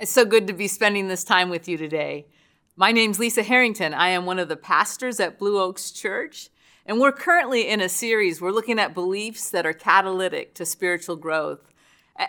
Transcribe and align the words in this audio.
It's 0.00 0.12
so 0.12 0.24
good 0.24 0.46
to 0.46 0.52
be 0.52 0.68
spending 0.68 1.08
this 1.08 1.24
time 1.24 1.50
with 1.50 1.66
you 1.66 1.76
today. 1.76 2.28
My 2.76 2.92
name's 2.92 3.18
Lisa 3.18 3.42
Harrington. 3.42 3.92
I 3.92 4.10
am 4.10 4.26
one 4.26 4.38
of 4.38 4.48
the 4.48 4.56
pastors 4.56 5.18
at 5.18 5.40
Blue 5.40 5.60
Oaks 5.60 5.90
Church, 5.90 6.50
and 6.86 7.00
we're 7.00 7.10
currently 7.10 7.66
in 7.66 7.80
a 7.80 7.88
series. 7.88 8.40
We're 8.40 8.52
looking 8.52 8.78
at 8.78 8.94
beliefs 8.94 9.50
that 9.50 9.66
are 9.66 9.72
catalytic 9.72 10.54
to 10.54 10.64
spiritual 10.64 11.16
growth. 11.16 11.72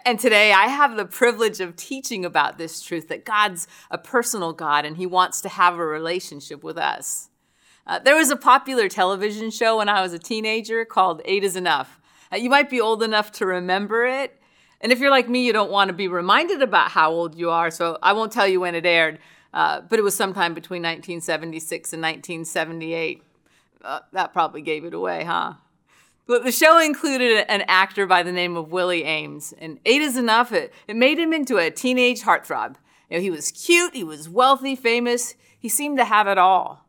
And 0.04 0.20
today 0.20 0.52
I 0.52 0.66
have 0.66 0.98
the 0.98 1.06
privilege 1.06 1.60
of 1.60 1.76
teaching 1.76 2.26
about 2.26 2.58
this 2.58 2.82
truth 2.82 3.08
that 3.10 3.24
God's 3.24 3.68
a 3.92 4.00
personal 4.00 4.52
God 4.52 4.84
and 4.84 4.98
He 4.98 5.06
wants 5.06 5.40
to 5.42 5.50
have 5.50 5.76
a 5.76 5.86
relationship 5.86 6.64
with 6.64 6.80
us. 6.80 7.30
Uh, 7.86 8.00
there 8.00 8.16
was 8.16 8.32
a 8.32 8.36
popular 8.36 8.90
television 8.90 9.52
show 9.52 9.78
when 9.78 9.90
I 9.90 10.02
was 10.02 10.14
a 10.14 10.20
teenager 10.20 10.86
called 10.86 11.22
Eight 11.24 11.44
is 11.44 11.56
Enough. 11.56 12.02
Uh, 12.34 12.38
you 12.38 12.50
might 12.50 12.72
be 12.72 12.82
old 12.82 13.04
enough 13.04 13.32
to 13.34 13.46
remember 13.46 14.08
it. 14.08 14.39
And 14.82 14.92
if 14.92 15.00
you're 15.00 15.12
like 15.12 15.28
me, 15.28 15.46
you 15.46 15.54
don't 15.54 15.72
want 15.72 15.90
to 15.90 15.94
be 15.94 16.08
reminded 16.08 16.62
about 16.62 16.92
how 16.92 17.12
old 17.12 17.36
you 17.36 17.50
are, 17.50 17.70
so 17.70 17.98
I 18.02 18.14
won't 18.14 18.32
tell 18.32 18.48
you 18.48 18.62
when 18.62 18.76
it 18.76 18.86
aired, 18.86 19.20
uh, 19.54 19.82
but 19.82 20.00
it 20.00 20.04
was 20.04 20.16
sometime 20.16 20.54
between 20.54 20.82
1976 20.82 21.94
and 21.94 22.02
1978. 22.02 23.24
Uh, 23.84 24.00
that 24.14 24.34
probably 24.34 24.62
gave 24.62 24.86
it 24.86 24.94
away, 24.94 25.24
huh? 25.24 25.54
But 26.28 26.44
the 26.44 26.52
show 26.52 26.80
included 26.80 27.46
an 27.50 27.64
actor 27.68 28.06
by 28.06 28.24
the 28.24 28.32
name 28.32 28.56
of 28.56 28.72
Willie 28.72 29.04
Aames, 29.04 29.54
and 29.58 29.80
Eight 29.86 30.02
is 30.02 30.16
Enough, 30.16 30.52
it, 30.52 30.74
it 30.88 30.96
made 30.96 31.18
him 31.18 31.34
into 31.34 31.58
a 31.58 31.72
teenage 31.72 32.22
heartthrob. 32.22 32.76
You 33.10 33.18
know, 33.18 33.22
he 33.22 33.32
was 33.32 33.52
cute, 33.52 33.96
he 33.96 34.04
was 34.04 34.30
wealthy, 34.30 34.76
famous, 34.76 35.36
he 35.60 35.68
seemed 35.68 35.98
to 35.98 36.06
have 36.06 36.28
it 36.28 36.38
all. 36.38 36.86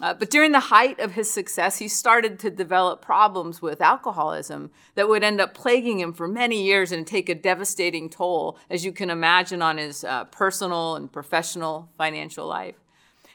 Uh, 0.00 0.14
but 0.14 0.30
during 0.30 0.52
the 0.52 0.60
height 0.60 0.98
of 0.98 1.12
his 1.12 1.30
success, 1.30 1.78
he 1.78 1.86
started 1.86 2.38
to 2.38 2.50
develop 2.50 3.02
problems 3.02 3.60
with 3.60 3.82
alcoholism 3.82 4.70
that 4.94 5.08
would 5.08 5.22
end 5.22 5.40
up 5.40 5.52
plaguing 5.52 6.00
him 6.00 6.12
for 6.12 6.26
many 6.26 6.62
years 6.62 6.90
and 6.90 7.06
take 7.06 7.28
a 7.28 7.34
devastating 7.34 8.08
toll, 8.08 8.58
as 8.70 8.82
you 8.84 8.92
can 8.92 9.10
imagine, 9.10 9.60
on 9.60 9.76
his 9.76 10.02
uh, 10.04 10.24
personal 10.26 10.96
and 10.96 11.12
professional 11.12 11.90
financial 11.98 12.46
life. 12.46 12.76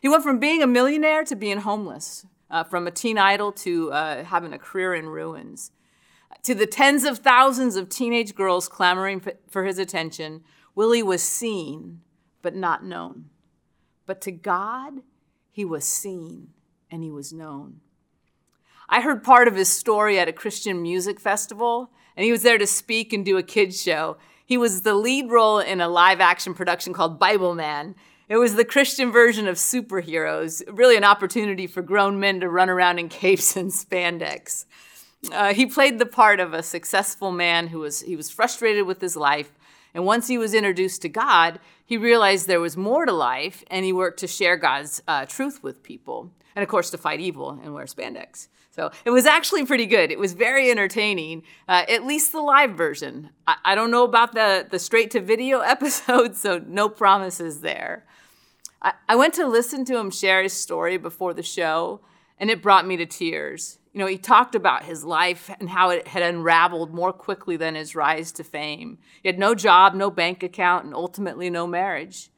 He 0.01 0.09
went 0.09 0.23
from 0.23 0.39
being 0.39 0.63
a 0.63 0.67
millionaire 0.67 1.23
to 1.25 1.35
being 1.35 1.59
homeless, 1.59 2.25
uh, 2.49 2.63
from 2.63 2.87
a 2.87 2.91
teen 2.91 3.19
idol 3.19 3.51
to 3.51 3.91
uh, 3.91 4.23
having 4.23 4.53
a 4.53 4.59
career 4.59 4.95
in 4.95 5.07
ruins. 5.07 5.71
To 6.43 6.55
the 6.55 6.67
tens 6.67 7.03
of 7.03 7.19
thousands 7.19 7.75
of 7.75 7.89
teenage 7.89 8.33
girls 8.33 8.67
clamoring 8.67 9.21
for 9.49 9.65
his 9.65 9.77
attention, 9.77 10.43
Willie 10.73 11.03
was 11.03 11.21
seen, 11.21 12.01
but 12.41 12.55
not 12.55 12.83
known. 12.83 13.25
But 14.05 14.21
to 14.21 14.31
God, 14.31 15.01
he 15.51 15.63
was 15.63 15.85
seen 15.85 16.49
and 16.91 17.03
he 17.03 17.11
was 17.11 17.33
known. 17.33 17.81
I 18.87 19.01
heard 19.01 19.23
part 19.23 19.47
of 19.47 19.55
his 19.55 19.69
story 19.69 20.19
at 20.19 20.27
a 20.27 20.33
Christian 20.33 20.81
music 20.81 21.19
festival, 21.19 21.89
and 22.15 22.23
he 22.25 22.31
was 22.31 22.43
there 22.43 22.57
to 22.57 22.67
speak 22.67 23.13
and 23.13 23.25
do 23.25 23.37
a 23.37 23.43
kids 23.43 23.81
show. 23.81 24.17
He 24.45 24.57
was 24.57 24.81
the 24.81 24.93
lead 24.93 25.31
role 25.31 25.59
in 25.59 25.81
a 25.81 25.87
live 25.87 26.21
action 26.21 26.53
production 26.53 26.93
called 26.93 27.19
Bibleman. 27.19 27.95
It 28.29 28.37
was 28.37 28.55
the 28.55 28.65
Christian 28.65 29.11
version 29.11 29.47
of 29.47 29.55
superheroes, 29.55 30.61
really 30.67 30.97
an 30.97 31.03
opportunity 31.03 31.67
for 31.67 31.81
grown 31.81 32.19
men 32.19 32.39
to 32.41 32.49
run 32.49 32.69
around 32.69 32.99
in 32.99 33.09
capes 33.09 33.55
and 33.55 33.71
spandex. 33.71 34.65
Uh, 35.31 35.53
he 35.53 35.65
played 35.65 35.97
the 35.97 36.05
part 36.05 36.39
of 36.39 36.53
a 36.53 36.61
successful 36.61 37.31
man 37.31 37.67
who 37.67 37.79
was 37.79 38.01
he 38.01 38.15
was 38.15 38.29
frustrated 38.29 38.85
with 38.85 39.01
his 39.01 39.15
life 39.15 39.51
and 39.95 40.05
once 40.05 40.27
he 40.27 40.37
was 40.37 40.53
introduced 40.53 41.01
to 41.03 41.09
God, 41.09 41.57
he 41.85 41.97
realized 41.97 42.47
there 42.47 42.59
was 42.59 42.75
more 42.75 43.05
to 43.05 43.13
life, 43.13 43.63
and 43.69 43.85
he 43.85 43.93
worked 43.93 44.19
to 44.19 44.27
share 44.27 44.57
God's 44.57 45.01
uh, 45.07 45.25
truth 45.25 45.61
with 45.61 45.83
people. 45.83 46.31
And 46.55 46.63
of 46.63 46.69
course, 46.69 46.89
to 46.91 46.97
fight 46.97 47.19
evil 47.19 47.59
and 47.63 47.73
wear 47.73 47.85
spandex. 47.85 48.47
So 48.71 48.91
it 49.05 49.11
was 49.11 49.25
actually 49.25 49.65
pretty 49.65 49.85
good. 49.85 50.11
It 50.11 50.19
was 50.19 50.33
very 50.33 50.69
entertaining, 50.69 51.43
uh, 51.67 51.85
at 51.87 52.05
least 52.05 52.33
the 52.33 52.41
live 52.41 52.71
version. 52.71 53.29
I, 53.47 53.55
I 53.63 53.75
don't 53.75 53.89
know 53.89 54.03
about 54.03 54.33
the, 54.33 54.67
the 54.69 54.79
straight 54.79 55.11
to 55.11 55.21
video 55.21 55.59
episode, 55.61 56.35
so 56.35 56.61
no 56.67 56.89
promises 56.89 57.61
there. 57.61 58.05
I, 58.81 58.93
I 59.07 59.15
went 59.15 59.33
to 59.35 59.47
listen 59.47 59.85
to 59.85 59.97
him 59.97 60.11
share 60.11 60.43
his 60.43 60.53
story 60.53 60.97
before 60.97 61.33
the 61.33 61.43
show, 61.43 62.01
and 62.37 62.49
it 62.49 62.61
brought 62.61 62.85
me 62.85 62.97
to 62.97 63.05
tears. 63.05 63.77
You 63.95 64.01
know, 64.01 64.07
he 64.07 64.17
talked 64.17 64.55
about 64.55 64.83
his 64.83 65.05
life 65.05 65.49
and 65.57 65.69
how 65.69 65.89
it 65.89 66.09
had 66.09 66.21
unraveled 66.21 66.93
more 66.93 67.13
quickly 67.13 67.55
than 67.55 67.75
his 67.75 67.95
rise 67.95 68.33
to 68.33 68.43
fame. 68.43 68.97
He 69.23 69.29
had 69.29 69.39
no 69.39 69.55
job, 69.55 69.93
no 69.93 70.11
bank 70.11 70.43
account, 70.43 70.83
and 70.83 70.93
ultimately 70.93 71.49
no 71.49 71.65
marriage. 71.65 72.29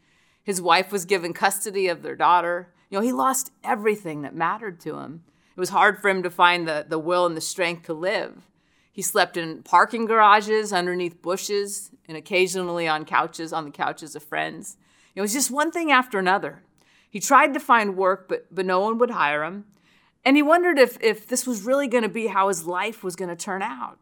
His 0.43 0.61
wife 0.61 0.91
was 0.91 1.05
given 1.05 1.33
custody 1.33 1.87
of 1.87 2.03
their 2.03 2.15
daughter. 2.15 2.71
You 2.91 2.99
know, 2.99 3.03
he 3.03 3.11
lost 3.11 3.51
everything 3.63 4.21
that 4.21 4.35
mattered 4.35 4.79
to 4.81 4.99
him. 4.99 5.23
It 5.55 5.59
was 5.59 5.69
hard 5.69 5.99
for 5.99 6.09
him 6.09 6.21
to 6.21 6.29
find 6.29 6.67
the, 6.67 6.85
the 6.87 6.99
will 6.99 7.25
and 7.25 7.35
the 7.35 7.41
strength 7.41 7.87
to 7.87 7.93
live. 7.95 8.43
He 8.91 9.01
slept 9.01 9.35
in 9.35 9.63
parking 9.63 10.05
garages, 10.05 10.71
underneath 10.71 11.23
bushes, 11.23 11.89
and 12.07 12.15
occasionally 12.15 12.87
on 12.87 13.03
couches, 13.03 13.51
on 13.51 13.65
the 13.65 13.71
couches 13.71 14.15
of 14.15 14.21
friends. 14.21 14.77
It 15.15 15.21
was 15.21 15.33
just 15.33 15.49
one 15.49 15.71
thing 15.71 15.91
after 15.91 16.19
another. 16.19 16.61
He 17.09 17.19
tried 17.19 17.55
to 17.55 17.59
find 17.59 17.97
work, 17.97 18.29
but, 18.29 18.45
but 18.53 18.67
no 18.67 18.79
one 18.81 18.99
would 18.99 19.09
hire 19.09 19.43
him. 19.43 19.65
And 20.25 20.35
he 20.35 20.41
wondered 20.41 20.77
if, 20.77 20.97
if 21.01 21.27
this 21.27 21.47
was 21.47 21.63
really 21.63 21.87
going 21.87 22.03
to 22.03 22.09
be 22.09 22.27
how 22.27 22.49
his 22.49 22.65
life 22.65 23.03
was 23.03 23.15
going 23.15 23.29
to 23.29 23.35
turn 23.35 23.61
out. 23.61 23.97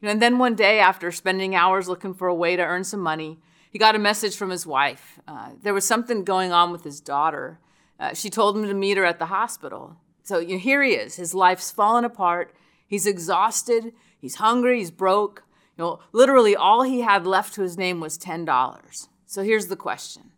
You 0.00 0.06
know, 0.06 0.12
and 0.12 0.22
then 0.22 0.38
one 0.38 0.54
day, 0.54 0.78
after 0.78 1.10
spending 1.10 1.54
hours 1.54 1.88
looking 1.88 2.12
for 2.12 2.28
a 2.28 2.34
way 2.34 2.56
to 2.56 2.62
earn 2.62 2.84
some 2.84 3.00
money, 3.00 3.38
he 3.70 3.78
got 3.78 3.94
a 3.94 3.98
message 3.98 4.36
from 4.36 4.50
his 4.50 4.66
wife. 4.66 5.18
Uh, 5.26 5.50
there 5.62 5.74
was 5.74 5.86
something 5.86 6.24
going 6.24 6.52
on 6.52 6.70
with 6.70 6.84
his 6.84 7.00
daughter. 7.00 7.58
Uh, 7.98 8.12
she 8.12 8.30
told 8.30 8.56
him 8.56 8.66
to 8.66 8.74
meet 8.74 8.96
her 8.96 9.04
at 9.04 9.18
the 9.18 9.26
hospital. 9.26 9.96
So 10.22 10.38
you 10.38 10.54
know, 10.54 10.58
here 10.58 10.82
he 10.82 10.92
is. 10.92 11.16
His 11.16 11.34
life's 11.34 11.70
fallen 11.70 12.04
apart. 12.04 12.54
He's 12.86 13.06
exhausted. 13.06 13.92
He's 14.18 14.36
hungry. 14.36 14.78
He's 14.78 14.90
broke. 14.90 15.44
You 15.76 15.84
know, 15.84 16.00
literally 16.12 16.56
all 16.56 16.82
he 16.82 17.00
had 17.00 17.26
left 17.26 17.54
to 17.54 17.62
his 17.62 17.76
name 17.78 18.00
was 18.00 18.18
$10. 18.18 19.08
So 19.26 19.42
here's 19.42 19.66
the 19.66 19.76
question 19.76 20.32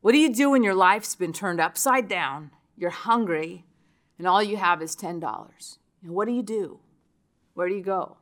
What 0.00 0.12
do 0.12 0.18
you 0.18 0.32
do 0.32 0.50
when 0.50 0.62
your 0.62 0.74
life's 0.74 1.14
been 1.14 1.32
turned 1.32 1.60
upside 1.60 2.08
down? 2.08 2.50
You're 2.76 2.90
hungry 2.90 3.64
and 4.18 4.26
all 4.26 4.42
you 4.42 4.56
have 4.56 4.82
is 4.82 4.96
$10. 4.96 5.78
And 6.02 6.12
what 6.12 6.26
do 6.26 6.32
you 6.32 6.42
do? 6.42 6.80
Where 7.54 7.68
do 7.68 7.74
you 7.74 7.82
go? 7.82 8.16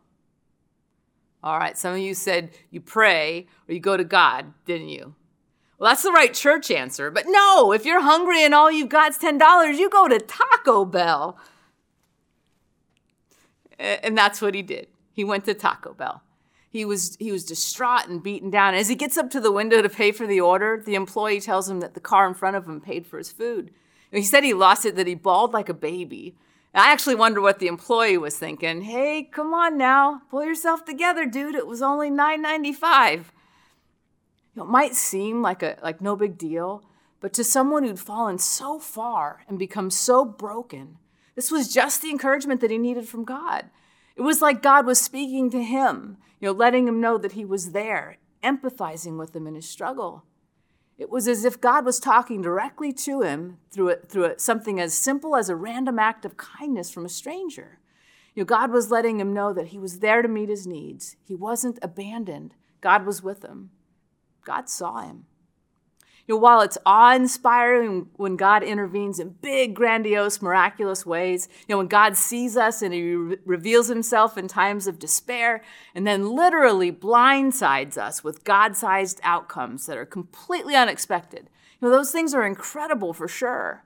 All 1.42 1.58
right, 1.58 1.76
some 1.76 1.92
of 1.92 1.98
you 1.98 2.14
said 2.14 2.50
you 2.70 2.80
pray 2.80 3.46
or 3.68 3.74
you 3.74 3.80
go 3.80 3.96
to 3.96 4.04
God, 4.04 4.52
didn't 4.64 4.88
you? 4.88 5.14
Well, 5.78 5.90
that's 5.90 6.02
the 6.02 6.12
right 6.12 6.32
church 6.32 6.70
answer. 6.70 7.10
But 7.10 7.26
no, 7.28 7.72
if 7.72 7.84
you're 7.84 8.00
hungry 8.00 8.44
and 8.44 8.54
all 8.54 8.70
you've 8.70 8.88
got 8.88 9.10
is 9.10 9.18
$10, 9.18 9.76
you 9.76 9.90
go 9.90 10.08
to 10.08 10.18
Taco 10.18 10.84
Bell. 10.84 11.38
And 13.78 14.16
that's 14.16 14.40
what 14.40 14.54
he 14.54 14.62
did. 14.62 14.88
He 15.12 15.22
went 15.22 15.44
to 15.44 15.54
Taco 15.54 15.92
Bell. 15.92 16.22
He 16.70 16.84
was, 16.84 17.16
he 17.18 17.30
was 17.30 17.44
distraught 17.44 18.08
and 18.08 18.22
beaten 18.22 18.50
down. 18.50 18.74
As 18.74 18.88
he 18.88 18.94
gets 18.94 19.16
up 19.16 19.30
to 19.30 19.40
the 19.40 19.52
window 19.52 19.80
to 19.82 19.88
pay 19.88 20.12
for 20.12 20.26
the 20.26 20.40
order, 20.40 20.82
the 20.84 20.94
employee 20.94 21.40
tells 21.40 21.68
him 21.68 21.80
that 21.80 21.94
the 21.94 22.00
car 22.00 22.26
in 22.26 22.34
front 22.34 22.56
of 22.56 22.66
him 22.66 22.80
paid 22.80 23.06
for 23.06 23.18
his 23.18 23.30
food. 23.30 23.70
He 24.10 24.22
said 24.22 24.44
he 24.44 24.54
lost 24.54 24.84
it, 24.84 24.96
that 24.96 25.06
he 25.06 25.14
bawled 25.14 25.52
like 25.52 25.68
a 25.68 25.74
baby. 25.74 26.36
I 26.74 26.92
actually 26.92 27.14
wonder 27.14 27.40
what 27.40 27.58
the 27.58 27.68
employee 27.68 28.18
was 28.18 28.38
thinking. 28.38 28.82
Hey, 28.82 29.22
come 29.24 29.54
on 29.54 29.78
now, 29.78 30.22
pull 30.30 30.44
yourself 30.44 30.84
together, 30.84 31.24
dude. 31.24 31.54
It 31.54 31.66
was 31.66 31.80
only 31.80 32.10
$9.95. 32.10 33.16
You 33.16 33.22
know, 34.54 34.64
it 34.64 34.70
might 34.70 34.94
seem 34.94 35.40
like 35.40 35.62
a 35.62 35.78
like 35.82 36.00
no 36.00 36.16
big 36.16 36.36
deal, 36.36 36.82
but 37.20 37.32
to 37.34 37.44
someone 37.44 37.84
who'd 37.84 37.98
fallen 37.98 38.38
so 38.38 38.78
far 38.78 39.42
and 39.48 39.58
become 39.58 39.90
so 39.90 40.24
broken, 40.24 40.98
this 41.34 41.50
was 41.50 41.72
just 41.72 42.02
the 42.02 42.10
encouragement 42.10 42.60
that 42.60 42.70
he 42.70 42.78
needed 42.78 43.08
from 43.08 43.24
God. 43.24 43.66
It 44.14 44.22
was 44.22 44.40
like 44.40 44.62
God 44.62 44.86
was 44.86 45.00
speaking 45.00 45.50
to 45.50 45.62
him, 45.62 46.18
you 46.40 46.48
know, 46.48 46.52
letting 46.52 46.88
him 46.88 47.00
know 47.00 47.18
that 47.18 47.32
he 47.32 47.44
was 47.44 47.72
there, 47.72 48.18
empathizing 48.42 49.18
with 49.18 49.34
him 49.34 49.46
in 49.46 49.54
his 49.54 49.68
struggle. 49.68 50.24
It 50.98 51.10
was 51.10 51.28
as 51.28 51.44
if 51.44 51.60
God 51.60 51.84
was 51.84 52.00
talking 52.00 52.40
directly 52.40 52.92
to 52.92 53.20
him 53.22 53.58
through, 53.70 53.96
through 54.06 54.34
something 54.38 54.80
as 54.80 54.94
simple 54.94 55.36
as 55.36 55.48
a 55.48 55.56
random 55.56 55.98
act 55.98 56.24
of 56.24 56.36
kindness 56.36 56.90
from 56.90 57.04
a 57.04 57.10
stranger. 57.10 57.80
You 58.34 58.42
know, 58.42 58.46
God 58.46 58.70
was 58.70 58.90
letting 58.90 59.20
him 59.20 59.32
know 59.32 59.52
that 59.52 59.68
he 59.68 59.78
was 59.78 60.00
there 60.00 60.22
to 60.22 60.28
meet 60.28 60.48
his 60.48 60.66
needs. 60.66 61.16
He 61.22 61.34
wasn't 61.34 61.78
abandoned. 61.82 62.54
God 62.80 63.04
was 63.04 63.22
with 63.22 63.42
him. 63.42 63.70
God 64.44 64.68
saw 64.68 65.00
him. 65.00 65.26
You 66.26 66.34
know, 66.34 66.40
while 66.40 66.60
it's 66.60 66.78
awe-inspiring 66.84 68.08
when 68.16 68.36
God 68.36 68.64
intervenes 68.64 69.20
in 69.20 69.36
big, 69.40 69.74
grandiose, 69.74 70.42
miraculous 70.42 71.06
ways, 71.06 71.48
you 71.68 71.72
know, 71.72 71.78
when 71.78 71.86
God 71.86 72.16
sees 72.16 72.56
us 72.56 72.82
and 72.82 72.92
he 72.92 73.14
re- 73.14 73.36
reveals 73.44 73.86
himself 73.86 74.36
in 74.36 74.48
times 74.48 74.88
of 74.88 74.98
despair 74.98 75.62
and 75.94 76.04
then 76.04 76.34
literally 76.34 76.90
blindsides 76.90 77.96
us 77.96 78.24
with 78.24 78.42
God-sized 78.42 79.20
outcomes 79.22 79.86
that 79.86 79.96
are 79.96 80.04
completely 80.04 80.74
unexpected. 80.74 81.48
You 81.80 81.88
know, 81.88 81.94
those 81.94 82.10
things 82.10 82.34
are 82.34 82.44
incredible 82.44 83.12
for 83.12 83.28
sure. 83.28 83.84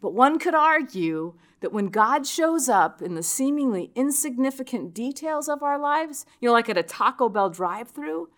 But 0.00 0.14
one 0.14 0.38
could 0.38 0.54
argue 0.54 1.34
that 1.60 1.72
when 1.72 1.88
God 1.88 2.26
shows 2.26 2.68
up 2.68 3.02
in 3.02 3.14
the 3.14 3.22
seemingly 3.22 3.92
insignificant 3.94 4.94
details 4.94 5.48
of 5.48 5.62
our 5.62 5.78
lives, 5.78 6.24
you 6.40 6.48
know, 6.48 6.52
like 6.52 6.70
at 6.70 6.78
a 6.78 6.82
Taco 6.82 7.28
Bell 7.28 7.50
drive-through, 7.50 8.30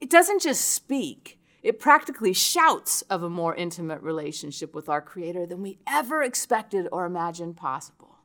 it 0.00 0.08
doesn't 0.08 0.42
just 0.42 0.68
speak 0.70 1.38
it 1.62 1.80
practically 1.80 2.32
shouts 2.32 3.02
of 3.02 3.22
a 3.22 3.30
more 3.30 3.54
intimate 3.54 4.00
relationship 4.02 4.74
with 4.74 4.88
our 4.88 5.00
Creator 5.00 5.46
than 5.46 5.62
we 5.62 5.78
ever 5.86 6.22
expected 6.22 6.88
or 6.92 7.06
imagined 7.06 7.56
possible. 7.56 8.16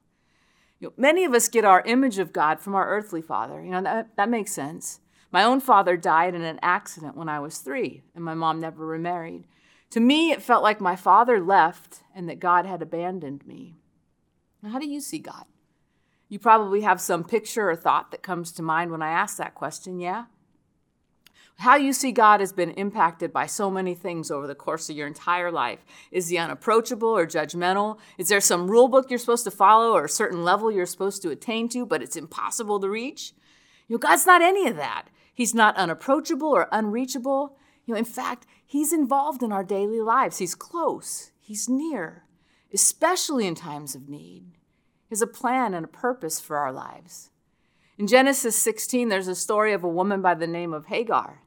You 0.79 0.87
know, 0.87 0.93
many 0.97 1.25
of 1.25 1.33
us 1.33 1.47
get 1.47 1.65
our 1.65 1.81
image 1.81 2.17
of 2.17 2.33
God 2.33 2.59
from 2.59 2.75
our 2.75 2.89
earthly 2.89 3.21
father. 3.21 3.63
You 3.63 3.71
know, 3.71 3.81
that, 3.83 4.15
that 4.17 4.29
makes 4.29 4.51
sense. 4.51 4.99
My 5.31 5.43
own 5.43 5.61
father 5.61 5.95
died 5.95 6.35
in 6.35 6.41
an 6.41 6.59
accident 6.61 7.15
when 7.15 7.29
I 7.29 7.39
was 7.39 7.59
three, 7.59 8.01
and 8.13 8.23
my 8.23 8.33
mom 8.33 8.59
never 8.59 8.85
remarried. 8.85 9.45
To 9.91 9.99
me, 9.99 10.31
it 10.31 10.41
felt 10.41 10.63
like 10.63 10.81
my 10.81 10.95
father 10.95 11.39
left 11.39 12.03
and 12.15 12.27
that 12.29 12.39
God 12.39 12.65
had 12.65 12.81
abandoned 12.81 13.45
me. 13.45 13.75
Now, 14.61 14.71
how 14.71 14.79
do 14.79 14.87
you 14.87 15.01
see 15.01 15.19
God? 15.19 15.45
You 16.29 16.39
probably 16.39 16.81
have 16.81 17.01
some 17.01 17.23
picture 17.23 17.69
or 17.69 17.75
thought 17.75 18.11
that 18.11 18.23
comes 18.23 18.51
to 18.53 18.61
mind 18.61 18.91
when 18.91 19.01
I 19.01 19.11
ask 19.11 19.37
that 19.37 19.55
question, 19.55 19.99
yeah? 19.99 20.25
How 21.61 21.75
you 21.75 21.93
see 21.93 22.11
God 22.11 22.39
has 22.39 22.51
been 22.51 22.71
impacted 22.71 23.31
by 23.31 23.45
so 23.45 23.69
many 23.69 23.93
things 23.93 24.31
over 24.31 24.47
the 24.47 24.55
course 24.55 24.89
of 24.89 24.95
your 24.95 25.05
entire 25.05 25.51
life. 25.51 25.85
Is 26.11 26.29
he 26.29 26.37
unapproachable 26.39 27.09
or 27.09 27.27
judgmental? 27.27 27.99
Is 28.17 28.29
there 28.29 28.41
some 28.41 28.71
rule 28.71 28.87
book 28.87 29.11
you're 29.11 29.19
supposed 29.19 29.43
to 29.43 29.51
follow 29.51 29.91
or 29.91 30.05
a 30.05 30.09
certain 30.09 30.43
level 30.43 30.71
you're 30.71 30.87
supposed 30.87 31.21
to 31.21 31.29
attain 31.29 31.69
to, 31.69 31.85
but 31.85 32.01
it's 32.01 32.15
impossible 32.15 32.79
to 32.79 32.89
reach? 32.89 33.33
You 33.87 33.93
know, 33.93 33.99
God's 33.99 34.25
not 34.25 34.41
any 34.41 34.67
of 34.67 34.75
that. 34.77 35.09
He's 35.35 35.53
not 35.53 35.77
unapproachable 35.77 36.47
or 36.47 36.67
unreachable. 36.71 37.55
You 37.85 37.93
know, 37.93 37.99
in 37.99 38.05
fact, 38.05 38.47
he's 38.65 38.91
involved 38.91 39.43
in 39.43 39.51
our 39.51 39.63
daily 39.63 40.01
lives. 40.01 40.39
He's 40.39 40.55
close. 40.55 41.29
He's 41.39 41.69
near, 41.69 42.23
especially 42.73 43.45
in 43.45 43.53
times 43.53 43.93
of 43.93 44.09
need. 44.09 44.45
He 45.09 45.11
has 45.11 45.21
a 45.21 45.27
plan 45.27 45.75
and 45.75 45.85
a 45.85 45.87
purpose 45.87 46.39
for 46.39 46.57
our 46.57 46.73
lives. 46.73 47.29
In 47.99 48.07
Genesis 48.07 48.57
16, 48.57 49.09
there's 49.09 49.27
a 49.27 49.35
story 49.35 49.73
of 49.73 49.83
a 49.83 49.87
woman 49.87 50.23
by 50.23 50.33
the 50.33 50.47
name 50.47 50.73
of 50.73 50.87
Hagar. 50.87 51.43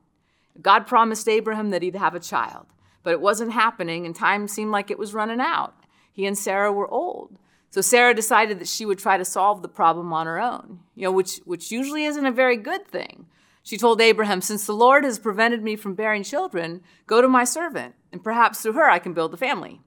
God 0.60 0.86
promised 0.86 1.28
Abraham 1.28 1.70
that 1.70 1.82
he'd 1.82 1.96
have 1.96 2.14
a 2.14 2.20
child, 2.20 2.66
but 3.02 3.12
it 3.12 3.20
wasn't 3.20 3.52
happening, 3.52 4.06
and 4.06 4.14
time 4.14 4.48
seemed 4.48 4.70
like 4.70 4.90
it 4.90 4.98
was 4.98 5.14
running 5.14 5.40
out. 5.40 5.74
He 6.12 6.26
and 6.26 6.38
Sarah 6.38 6.72
were 6.72 6.88
old. 6.88 7.38
So 7.70 7.80
Sarah 7.80 8.14
decided 8.14 8.60
that 8.60 8.68
she 8.68 8.86
would 8.86 9.00
try 9.00 9.16
to 9.16 9.24
solve 9.24 9.60
the 9.60 9.68
problem 9.68 10.12
on 10.12 10.26
her 10.26 10.40
own, 10.40 10.80
you 10.94 11.02
know, 11.02 11.12
which, 11.12 11.38
which 11.44 11.72
usually 11.72 12.04
isn't 12.04 12.24
a 12.24 12.30
very 12.30 12.56
good 12.56 12.86
thing. 12.86 13.26
She 13.64 13.76
told 13.76 14.00
Abraham, 14.00 14.40
Since 14.40 14.66
the 14.66 14.74
Lord 14.74 15.02
has 15.04 15.18
prevented 15.18 15.62
me 15.62 15.74
from 15.74 15.94
bearing 15.94 16.22
children, 16.22 16.82
go 17.06 17.20
to 17.20 17.28
my 17.28 17.42
servant, 17.42 17.96
and 18.12 18.22
perhaps 18.22 18.60
through 18.60 18.74
her 18.74 18.88
I 18.88 19.00
can 19.00 19.12
build 19.12 19.34
a 19.34 19.38
family. 19.38 19.80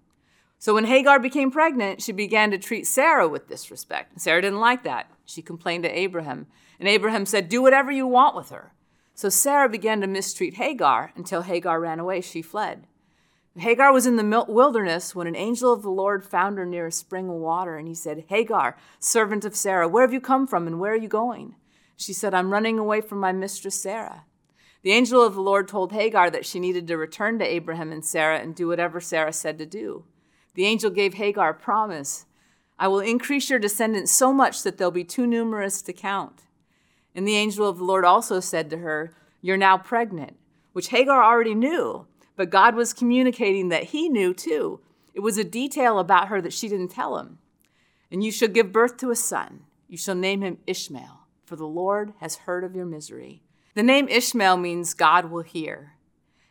So 0.59 0.73
when 0.73 0.85
Hagar 0.85 1.19
became 1.19 1.51
pregnant, 1.51 2.01
she 2.01 2.11
began 2.11 2.51
to 2.51 2.57
treat 2.57 2.87
Sarah 2.87 3.27
with 3.27 3.47
disrespect. 3.47 4.19
Sarah 4.19 4.41
didn't 4.41 4.59
like 4.59 4.83
that. 4.83 5.09
She 5.25 5.41
complained 5.41 5.83
to 5.83 5.97
Abraham, 5.97 6.47
and 6.79 6.89
Abraham 6.89 7.25
said, 7.25 7.47
Do 7.47 7.61
whatever 7.61 7.91
you 7.91 8.07
want 8.07 8.35
with 8.35 8.49
her. 8.49 8.73
So 9.17 9.29
Sarah 9.29 9.67
began 9.67 9.99
to 10.01 10.07
mistreat 10.07 10.57
Hagar 10.57 11.11
until 11.15 11.41
Hagar 11.41 11.79
ran 11.79 11.99
away. 11.99 12.21
She 12.21 12.43
fled. 12.43 12.85
Hagar 13.57 13.91
was 13.91 14.05
in 14.05 14.15
the 14.15 14.45
wilderness 14.47 15.15
when 15.15 15.25
an 15.25 15.35
angel 15.35 15.73
of 15.73 15.81
the 15.81 15.89
Lord 15.89 16.23
found 16.23 16.59
her 16.59 16.67
near 16.67 16.85
a 16.85 16.91
spring 16.91 17.27
of 17.27 17.37
water, 17.37 17.77
and 17.77 17.87
he 17.87 17.95
said, 17.95 18.25
Hagar, 18.27 18.77
servant 18.99 19.43
of 19.43 19.55
Sarah, 19.55 19.87
where 19.87 20.03
have 20.03 20.13
you 20.13 20.21
come 20.21 20.45
from 20.45 20.67
and 20.67 20.79
where 20.79 20.93
are 20.93 20.95
you 20.95 21.07
going? 21.07 21.55
She 21.95 22.13
said, 22.13 22.35
I'm 22.35 22.53
running 22.53 22.77
away 22.77 23.01
from 23.01 23.19
my 23.19 23.31
mistress 23.31 23.73
Sarah. 23.81 24.25
The 24.83 24.91
angel 24.91 25.23
of 25.23 25.33
the 25.33 25.41
Lord 25.41 25.67
told 25.67 25.93
Hagar 25.93 26.29
that 26.29 26.45
she 26.45 26.59
needed 26.59 26.87
to 26.87 26.95
return 26.95 27.39
to 27.39 27.45
Abraham 27.45 27.91
and 27.91 28.05
Sarah 28.05 28.37
and 28.37 28.53
do 28.53 28.67
whatever 28.67 29.01
Sarah 29.01 29.33
said 29.33 29.57
to 29.57 29.65
do. 29.65 30.03
The 30.53 30.65
angel 30.65 30.91
gave 30.91 31.15
Hagar 31.15 31.49
a 31.49 31.55
promise 31.55 32.25
I 32.77 32.87
will 32.87 32.99
increase 32.99 33.49
your 33.49 33.57
descendants 33.57 34.11
so 34.11 34.31
much 34.31 34.61
that 34.61 34.77
they'll 34.77 34.91
be 34.91 35.03
too 35.03 35.25
numerous 35.25 35.81
to 35.81 35.91
count. 35.91 36.43
And 37.17 37.27
the 37.27 37.35
angel 37.35 37.67
of 37.67 37.79
the 37.79 37.83
Lord 37.83 38.05
also 38.05 38.39
said 38.39 38.69
to 38.69 38.77
her, 38.77 39.11
You're 39.41 39.57
now 39.57 39.75
pregnant, 39.79 40.37
which 40.73 40.89
Hagar 40.89 41.23
already 41.23 41.55
knew, 41.55 42.05
but 42.35 42.51
God 42.51 42.75
was 42.75 42.93
communicating 42.93 43.69
that 43.69 43.85
he 43.85 44.07
knew 44.07 44.35
too. 44.35 44.81
It 45.15 45.21
was 45.21 45.39
a 45.39 45.43
detail 45.43 45.97
about 45.97 46.27
her 46.27 46.39
that 46.41 46.53
she 46.53 46.69
didn't 46.69 46.89
tell 46.89 47.17
him. 47.17 47.39
And 48.11 48.23
you 48.23 48.31
shall 48.31 48.49
give 48.49 48.71
birth 48.71 48.97
to 48.97 49.09
a 49.09 49.15
son. 49.15 49.61
You 49.87 49.97
shall 49.97 50.13
name 50.13 50.41
him 50.41 50.59
Ishmael, 50.67 51.21
for 51.43 51.55
the 51.55 51.65
Lord 51.65 52.13
has 52.19 52.35
heard 52.35 52.63
of 52.63 52.75
your 52.75 52.85
misery. 52.85 53.41
The 53.73 53.81
name 53.81 54.07
Ishmael 54.07 54.57
means 54.57 54.93
God 54.93 55.31
will 55.31 55.41
hear. 55.41 55.93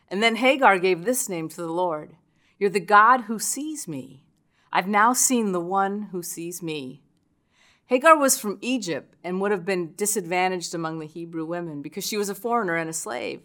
And 0.09 0.21
then 0.21 0.35
Hagar 0.35 0.79
gave 0.79 1.05
this 1.05 1.29
name 1.29 1.47
to 1.47 1.61
the 1.61 1.71
Lord 1.71 2.17
You're 2.59 2.69
the 2.69 2.81
God 2.81 3.21
who 3.21 3.39
sees 3.39 3.87
me. 3.87 4.25
I've 4.73 4.87
now 4.87 5.13
seen 5.13 5.53
the 5.53 5.61
one 5.61 6.09
who 6.11 6.21
sees 6.21 6.61
me. 6.61 7.03
Hagar 7.87 8.17
was 8.17 8.37
from 8.37 8.57
Egypt 8.61 9.15
and 9.23 9.39
would 9.39 9.51
have 9.51 9.65
been 9.65 9.93
disadvantaged 9.95 10.75
among 10.75 10.99
the 10.99 11.05
Hebrew 11.05 11.45
women 11.45 11.81
because 11.81 12.05
she 12.05 12.17
was 12.17 12.27
a 12.27 12.35
foreigner 12.35 12.75
and 12.75 12.89
a 12.89 12.93
slave. 12.93 13.41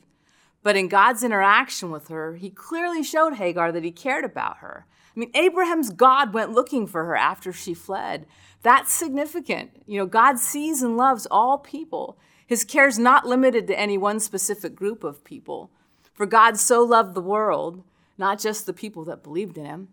But 0.65 0.77
in 0.77 0.89
God's 0.89 1.23
interaction 1.23 1.91
with 1.91 2.09
her, 2.09 2.35
he 2.35 2.51
clearly 2.51 3.05
showed 3.05 3.35
Hagar 3.35 3.71
that 3.73 3.85
he 3.85 3.93
cared 3.93 4.25
about 4.25 4.59
her. 4.59 4.87
I 5.15 5.21
mean, 5.21 5.31
Abraham's 5.35 5.91
God 5.91 6.33
went 6.33 6.53
looking 6.53 6.87
for 6.87 7.05
her 7.05 7.17
after 7.17 7.53
she 7.53 7.73
fled. 7.73 8.27
That's 8.63 8.93
significant. 8.93 9.83
You 9.87 9.99
know, 9.99 10.07
God 10.07 10.39
sees 10.39 10.83
and 10.83 10.97
loves 10.97 11.27
all 11.31 11.59
people. 11.59 12.19
His 12.47 12.65
care 12.65 12.89
is 12.89 12.99
not 12.99 13.27
limited 13.27 13.67
to 13.69 13.79
any 13.79 13.97
one 13.97 14.19
specific 14.19 14.75
group 14.75 15.05
of 15.05 15.25
people. 15.25 15.71
For 16.15 16.27
God 16.27 16.59
so 16.59 16.83
loved 16.83 17.15
the 17.15 17.21
world, 17.21 17.85
not 18.19 18.41
just 18.41 18.67
the 18.67 18.73
people 18.73 19.05
that 19.05 19.23
believed 19.23 19.57
in 19.57 19.67
him. 19.67 19.89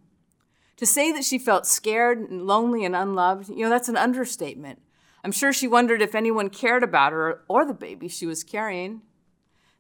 To 0.79 0.85
say 0.85 1.11
that 1.11 1.25
she 1.25 1.37
felt 1.37 1.67
scared 1.67 2.19
and 2.19 2.47
lonely 2.47 2.85
and 2.85 2.95
unloved, 2.95 3.49
you 3.49 3.63
know, 3.63 3.69
that's 3.69 3.89
an 3.89 3.97
understatement. 3.97 4.81
I'm 5.25 5.33
sure 5.33 5.51
she 5.51 5.67
wondered 5.67 6.01
if 6.01 6.15
anyone 6.15 6.49
cared 6.49 6.83
about 6.83 7.11
her 7.11 7.41
or 7.49 7.65
the 7.65 7.73
baby 7.73 8.07
she 8.07 8.25
was 8.25 8.45
carrying. 8.45 9.01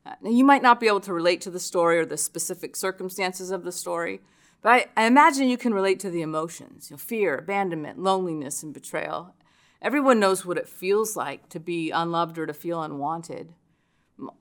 Uh, 0.05 0.15
now, 0.21 0.29
you 0.29 0.43
might 0.43 0.61
not 0.61 0.81
be 0.81 0.87
able 0.87 0.99
to 0.99 1.13
relate 1.13 1.39
to 1.39 1.49
the 1.49 1.57
story 1.57 1.99
or 1.99 2.05
the 2.05 2.17
specific 2.17 2.75
circumstances 2.75 3.49
of 3.49 3.63
the 3.63 3.71
story, 3.71 4.19
but 4.61 4.69
I, 4.97 5.03
I 5.03 5.05
imagine 5.05 5.47
you 5.47 5.57
can 5.57 5.73
relate 5.73 6.01
to 6.01 6.09
the 6.09 6.21
emotions 6.21 6.89
you 6.89 6.95
know, 6.95 6.97
fear, 6.97 7.37
abandonment, 7.37 7.99
loneliness, 7.99 8.61
and 8.61 8.73
betrayal. 8.73 9.33
Everyone 9.81 10.19
knows 10.19 10.45
what 10.45 10.57
it 10.57 10.67
feels 10.67 11.15
like 11.15 11.47
to 11.47 11.61
be 11.61 11.91
unloved 11.91 12.37
or 12.37 12.45
to 12.45 12.53
feel 12.53 12.83
unwanted. 12.83 13.53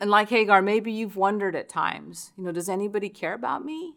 And 0.01 0.11
like 0.11 0.31
Hagar, 0.31 0.61
maybe 0.61 0.91
you've 0.91 1.15
wondered 1.15 1.55
at 1.55 1.69
times, 1.69 2.33
you 2.37 2.43
know, 2.43 2.51
does 2.51 2.69
anybody 2.69 3.11
care 3.11 3.35
about 3.35 3.65
me? 3.65 3.95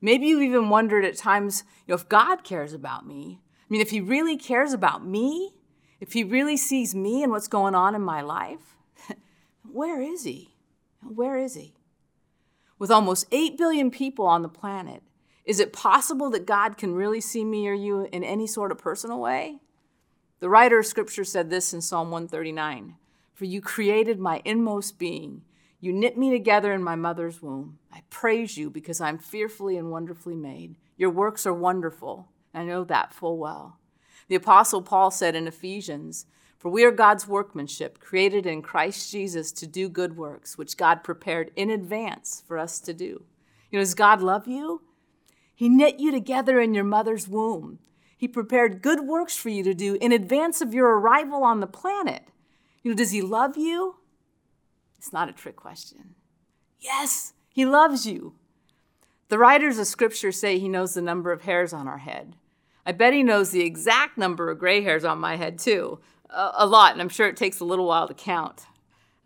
Maybe 0.00 0.26
you've 0.26 0.42
even 0.42 0.70
wondered 0.70 1.04
at 1.04 1.16
times, 1.16 1.64
you 1.86 1.92
know, 1.92 1.96
if 1.96 2.08
God 2.08 2.44
cares 2.44 2.72
about 2.72 3.06
me. 3.06 3.40
I 3.42 3.66
mean, 3.68 3.80
if 3.80 3.90
He 3.90 4.00
really 4.00 4.36
cares 4.36 4.72
about 4.72 5.04
me, 5.04 5.52
if 6.00 6.12
He 6.12 6.24
really 6.24 6.56
sees 6.56 6.94
me 6.94 7.22
and 7.22 7.30
what's 7.30 7.48
going 7.48 7.74
on 7.74 7.94
in 7.94 8.02
my 8.02 8.20
life, 8.20 8.76
where 9.70 10.00
is 10.00 10.24
He? 10.24 10.54
Where 11.02 11.36
is 11.36 11.54
He? 11.54 11.74
With 12.78 12.90
almost 12.90 13.26
8 13.30 13.58
billion 13.58 13.90
people 13.90 14.26
on 14.26 14.42
the 14.42 14.48
planet, 14.48 15.02
is 15.44 15.60
it 15.60 15.72
possible 15.72 16.30
that 16.30 16.46
God 16.46 16.78
can 16.78 16.94
really 16.94 17.20
see 17.20 17.44
me 17.44 17.68
or 17.68 17.74
you 17.74 18.08
in 18.12 18.24
any 18.24 18.46
sort 18.46 18.72
of 18.72 18.78
personal 18.78 19.20
way? 19.20 19.58
The 20.38 20.48
writer 20.48 20.78
of 20.78 20.86
Scripture 20.86 21.24
said 21.24 21.50
this 21.50 21.74
in 21.74 21.82
Psalm 21.82 22.10
139 22.10 22.96
For 23.34 23.44
you 23.44 23.60
created 23.60 24.18
my 24.18 24.40
inmost 24.44 24.98
being. 24.98 25.42
You 25.80 25.94
knit 25.94 26.18
me 26.18 26.30
together 26.30 26.74
in 26.74 26.82
my 26.82 26.94
mother's 26.94 27.40
womb. 27.40 27.78
I 27.90 28.02
praise 28.10 28.58
you 28.58 28.68
because 28.68 29.00
I'm 29.00 29.16
fearfully 29.16 29.78
and 29.78 29.90
wonderfully 29.90 30.36
made. 30.36 30.76
Your 30.98 31.10
works 31.10 31.46
are 31.46 31.54
wonderful. 31.54 32.28
I 32.52 32.64
know 32.64 32.84
that 32.84 33.14
full 33.14 33.38
well. 33.38 33.78
The 34.28 34.34
Apostle 34.34 34.82
Paul 34.82 35.10
said 35.10 35.34
in 35.34 35.46
Ephesians, 35.46 36.26
For 36.58 36.70
we 36.70 36.84
are 36.84 36.90
God's 36.90 37.26
workmanship, 37.26 37.98
created 37.98 38.44
in 38.44 38.60
Christ 38.60 39.10
Jesus 39.10 39.52
to 39.52 39.66
do 39.66 39.88
good 39.88 40.18
works, 40.18 40.58
which 40.58 40.76
God 40.76 41.02
prepared 41.02 41.50
in 41.56 41.70
advance 41.70 42.44
for 42.46 42.58
us 42.58 42.78
to 42.80 42.92
do. 42.92 43.24
You 43.70 43.78
know, 43.78 43.80
does 43.80 43.94
God 43.94 44.20
love 44.20 44.46
you? 44.46 44.82
He 45.54 45.70
knit 45.70 45.98
you 45.98 46.10
together 46.10 46.60
in 46.60 46.74
your 46.74 46.84
mother's 46.84 47.26
womb. 47.26 47.78
He 48.16 48.28
prepared 48.28 48.82
good 48.82 49.00
works 49.00 49.36
for 49.36 49.48
you 49.48 49.62
to 49.64 49.72
do 49.72 49.96
in 49.98 50.12
advance 50.12 50.60
of 50.60 50.74
your 50.74 50.98
arrival 50.98 51.42
on 51.42 51.60
the 51.60 51.66
planet. 51.66 52.24
You 52.82 52.90
know, 52.90 52.96
does 52.96 53.12
he 53.12 53.22
love 53.22 53.56
you? 53.56 53.96
It's 55.00 55.14
not 55.14 55.30
a 55.30 55.32
trick 55.32 55.56
question. 55.56 56.14
Yes, 56.78 57.32
he 57.48 57.64
loves 57.64 58.06
you. 58.06 58.34
The 59.28 59.38
writers 59.38 59.78
of 59.78 59.86
scripture 59.86 60.30
say 60.30 60.58
he 60.58 60.68
knows 60.68 60.92
the 60.92 61.00
number 61.00 61.32
of 61.32 61.40
hairs 61.40 61.72
on 61.72 61.88
our 61.88 61.96
head. 61.96 62.36
I 62.84 62.92
bet 62.92 63.14
he 63.14 63.22
knows 63.22 63.50
the 63.50 63.64
exact 63.64 64.18
number 64.18 64.50
of 64.50 64.58
gray 64.58 64.82
hairs 64.82 65.02
on 65.02 65.18
my 65.18 65.36
head, 65.36 65.58
too. 65.58 66.00
A, 66.28 66.50
a 66.52 66.66
lot, 66.66 66.92
and 66.92 67.00
I'm 67.00 67.08
sure 67.08 67.26
it 67.28 67.38
takes 67.38 67.60
a 67.60 67.64
little 67.64 67.86
while 67.86 68.08
to 68.08 68.12
count. 68.12 68.66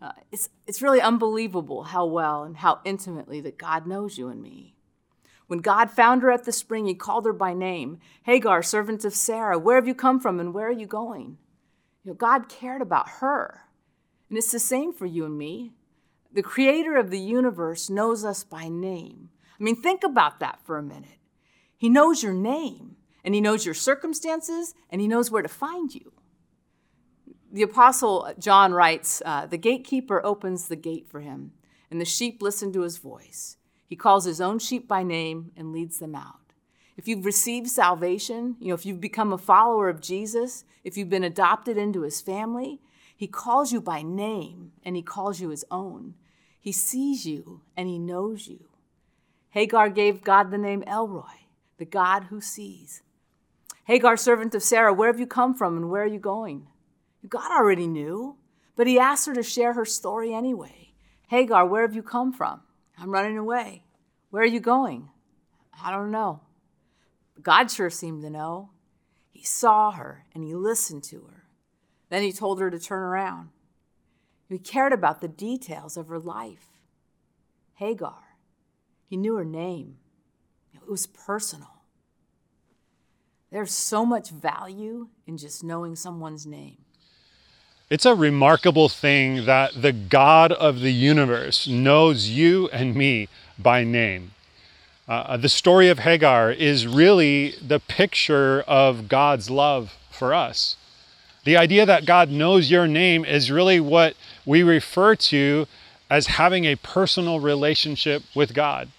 Uh, 0.01 0.13
it's, 0.31 0.47
it's 0.65 0.81
really 0.81 1.01
unbelievable 1.01 1.83
how 1.83 2.05
well 2.05 2.43
and 2.43 2.55
how 2.55 2.79
intimately 2.85 3.41
that 3.41 3.57
God 3.57 3.85
knows 3.85 4.17
you 4.17 4.29
and 4.29 4.41
me. 4.41 4.75
When 5.47 5.59
God 5.59 5.91
found 5.91 6.21
her 6.21 6.31
at 6.31 6.45
the 6.45 6.53
spring, 6.53 6.85
he 6.85 6.95
called 6.95 7.25
her 7.25 7.33
by 7.33 7.53
name 7.53 7.99
Hagar, 8.23 8.63
servant 8.63 9.03
of 9.03 9.13
Sarah, 9.13 9.59
where 9.59 9.75
have 9.75 9.89
you 9.89 9.93
come 9.93 10.21
from 10.21 10.39
and 10.39 10.53
where 10.53 10.69
are 10.69 10.71
you 10.71 10.87
going? 10.87 11.37
You 12.05 12.11
know, 12.11 12.15
God 12.15 12.47
cared 12.47 12.81
about 12.81 13.09
her. 13.19 13.64
And 14.29 14.37
it's 14.37 14.51
the 14.51 14.59
same 14.59 14.93
for 14.93 15.05
you 15.05 15.25
and 15.25 15.37
me. 15.37 15.73
The 16.31 16.43
creator 16.43 16.97
of 16.97 17.11
the 17.11 17.19
universe 17.19 17.89
knows 17.89 18.25
us 18.25 18.43
by 18.43 18.67
name. 18.67 19.29
I 19.59 19.63
mean, 19.63 19.81
think 19.81 20.03
about 20.03 20.39
that 20.39 20.59
for 20.65 20.77
a 20.77 20.83
minute. 20.83 21.19
He 21.77 21.89
knows 21.89 22.23
your 22.23 22.33
name, 22.33 22.97
and 23.23 23.33
he 23.33 23.41
knows 23.41 23.65
your 23.65 23.73
circumstances, 23.73 24.73
and 24.89 24.99
he 24.99 25.07
knows 25.07 25.31
where 25.31 25.41
to 25.41 25.47
find 25.47 25.93
you. 25.93 26.11
The 27.51 27.63
Apostle 27.63 28.33
John 28.37 28.73
writes 28.73 29.21
uh, 29.25 29.45
The 29.45 29.57
gatekeeper 29.57 30.25
opens 30.25 30.67
the 30.67 30.75
gate 30.75 31.07
for 31.07 31.21
him, 31.21 31.53
and 31.89 32.01
the 32.01 32.05
sheep 32.05 32.41
listen 32.41 32.73
to 32.73 32.81
his 32.81 32.97
voice. 32.97 33.57
He 33.87 33.95
calls 33.95 34.25
his 34.25 34.41
own 34.41 34.59
sheep 34.59 34.87
by 34.87 35.03
name 35.03 35.51
and 35.55 35.71
leads 35.71 35.99
them 35.99 36.15
out. 36.15 36.53
If 36.97 37.07
you've 37.07 37.25
received 37.25 37.67
salvation, 37.67 38.55
you 38.59 38.69
know, 38.69 38.73
if 38.73 38.85
you've 38.85 39.01
become 39.01 39.31
a 39.31 39.37
follower 39.37 39.89
of 39.89 40.01
Jesus, 40.01 40.63
if 40.83 40.97
you've 40.97 41.09
been 41.09 41.23
adopted 41.23 41.77
into 41.77 42.01
his 42.01 42.21
family, 42.21 42.81
he 43.15 43.27
calls 43.27 43.71
you 43.71 43.81
by 43.81 44.01
name 44.01 44.73
and 44.83 44.95
he 44.95 45.01
calls 45.01 45.39
you 45.39 45.49
his 45.49 45.65
own. 45.71 46.15
He 46.59 46.71
sees 46.71 47.25
you 47.25 47.61
and 47.77 47.87
he 47.87 47.97
knows 47.97 48.47
you. 48.47 48.67
Hagar 49.49 49.89
gave 49.89 50.23
God 50.23 50.51
the 50.51 50.57
name 50.57 50.83
El 50.85 51.07
Roi, 51.07 51.47
the 51.77 51.85
God 51.85 52.25
who 52.25 52.41
sees. 52.41 53.01
Hagar, 53.85 54.17
servant 54.17 54.53
of 54.55 54.63
Sarah, 54.63 54.93
where 54.93 55.11
have 55.11 55.19
you 55.19 55.27
come 55.27 55.53
from 55.53 55.77
and 55.77 55.89
where 55.89 56.03
are 56.03 56.07
you 56.07 56.19
going? 56.19 56.67
God 57.29 57.51
already 57.51 57.87
knew, 57.87 58.35
but 58.75 58.87
he 58.87 58.99
asked 58.99 59.27
her 59.27 59.33
to 59.33 59.43
share 59.43 59.73
her 59.73 59.85
story 59.85 60.33
anyway. 60.33 60.93
Hagar, 61.27 61.65
where 61.65 61.83
have 61.83 61.95
you 61.95 62.03
come 62.03 62.33
from? 62.33 62.61
I'm 62.97 63.11
running 63.11 63.37
away. 63.37 63.83
Where 64.29 64.43
are 64.43 64.45
you 64.45 64.59
going? 64.59 65.09
I 65.83 65.91
don't 65.91 66.11
know. 66.11 66.41
God 67.41 67.71
sure 67.71 67.89
seemed 67.89 68.23
to 68.23 68.29
know. 68.29 68.71
He 69.31 69.43
saw 69.43 69.91
her 69.91 70.25
and 70.33 70.43
he 70.43 70.53
listened 70.53 71.03
to 71.05 71.21
her. 71.31 71.44
Then 72.15 72.23
he 72.23 72.31
told 72.31 72.61
her 72.61 72.71
to 72.71 72.79
turn 72.79 73.03
around. 73.03 73.49
He 74.47 74.57
cared 74.57 74.93
about 74.93 75.19
the 75.19 75.27
details 75.27 75.97
of 75.97 76.07
her 76.07 76.17
life. 76.17 76.69
Hagar. 77.73 78.37
He 79.09 79.17
knew 79.17 79.35
her 79.35 79.43
name. 79.43 79.97
It 80.73 80.89
was 80.89 81.07
personal. 81.07 81.81
There's 83.51 83.73
so 83.73 84.05
much 84.05 84.29
value 84.29 85.09
in 85.27 85.35
just 85.35 85.61
knowing 85.61 85.97
someone's 85.97 86.45
name. 86.45 86.77
It's 87.89 88.05
a 88.05 88.15
remarkable 88.15 88.87
thing 88.87 89.45
that 89.45 89.81
the 89.81 89.91
God 89.91 90.53
of 90.53 90.79
the 90.79 90.93
universe 90.93 91.67
knows 91.67 92.29
you 92.29 92.69
and 92.69 92.95
me 92.95 93.27
by 93.59 93.83
name. 93.83 94.31
Uh, 95.05 95.35
the 95.35 95.49
story 95.49 95.89
of 95.89 95.99
Hagar 95.99 96.49
is 96.49 96.87
really 96.87 97.55
the 97.61 97.81
picture 97.81 98.61
of 98.61 99.09
God's 99.09 99.49
love 99.49 99.97
for 100.09 100.33
us. 100.33 100.77
The 101.45 101.57
idea 101.57 101.85
that 101.85 102.05
God 102.05 102.29
knows 102.29 102.71
your 102.71 102.87
name 102.87 103.23
is 103.23 103.51
really 103.51 103.79
what 103.79 104.15
we 104.45 104.63
refer 104.63 105.15
to 105.15 105.67
as 106.09 106.27
having 106.27 106.65
a 106.65 106.75
personal 106.75 107.39
relationship 107.39 108.23
with 108.33 108.53
God. 108.53 108.89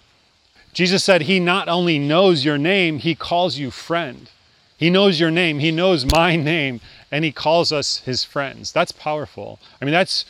Jesus 0.73 1.03
said 1.03 1.23
he 1.23 1.39
not 1.39 1.67
only 1.67 1.99
knows 1.99 2.45
your 2.45 2.57
name, 2.57 2.99
he 2.99 3.15
calls 3.15 3.57
you 3.57 3.69
friend. 3.69 4.29
He 4.77 4.89
knows 4.89 5.19
your 5.19 5.31
name, 5.31 5.59
he 5.59 5.71
knows 5.71 6.05
my 6.05 6.35
name, 6.35 6.79
and 7.11 7.25
he 7.25 7.31
calls 7.31 7.71
us 7.71 7.99
his 7.99 8.23
friends. 8.23 8.71
That's 8.71 8.91
powerful. 8.91 9.59
I 9.81 9.85
mean, 9.85 9.93
that's 9.93 10.23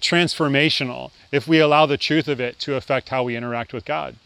transformational 0.00 1.10
if 1.30 1.46
we 1.46 1.58
allow 1.58 1.86
the 1.86 1.96
truth 1.96 2.28
of 2.28 2.40
it 2.40 2.58
to 2.60 2.74
affect 2.74 3.10
how 3.10 3.22
we 3.22 3.36
interact 3.36 3.72
with 3.72 3.84
God. 3.84 4.16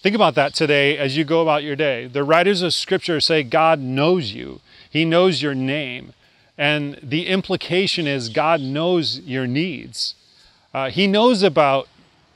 Think 0.00 0.14
about 0.14 0.34
that 0.36 0.54
today 0.54 0.96
as 0.96 1.16
you 1.16 1.24
go 1.24 1.42
about 1.42 1.64
your 1.64 1.76
day. 1.76 2.06
The 2.06 2.24
writers 2.24 2.62
of 2.62 2.72
Scripture 2.72 3.20
say 3.20 3.42
God 3.42 3.80
knows 3.80 4.32
you, 4.32 4.60
He 4.88 5.04
knows 5.04 5.42
your 5.42 5.54
name. 5.54 6.14
And 6.58 6.98
the 7.02 7.28
implication 7.28 8.06
is 8.06 8.28
God 8.28 8.60
knows 8.60 9.20
your 9.20 9.46
needs. 9.46 10.14
Uh, 10.74 10.90
he 10.90 11.06
knows 11.06 11.42
about 11.42 11.88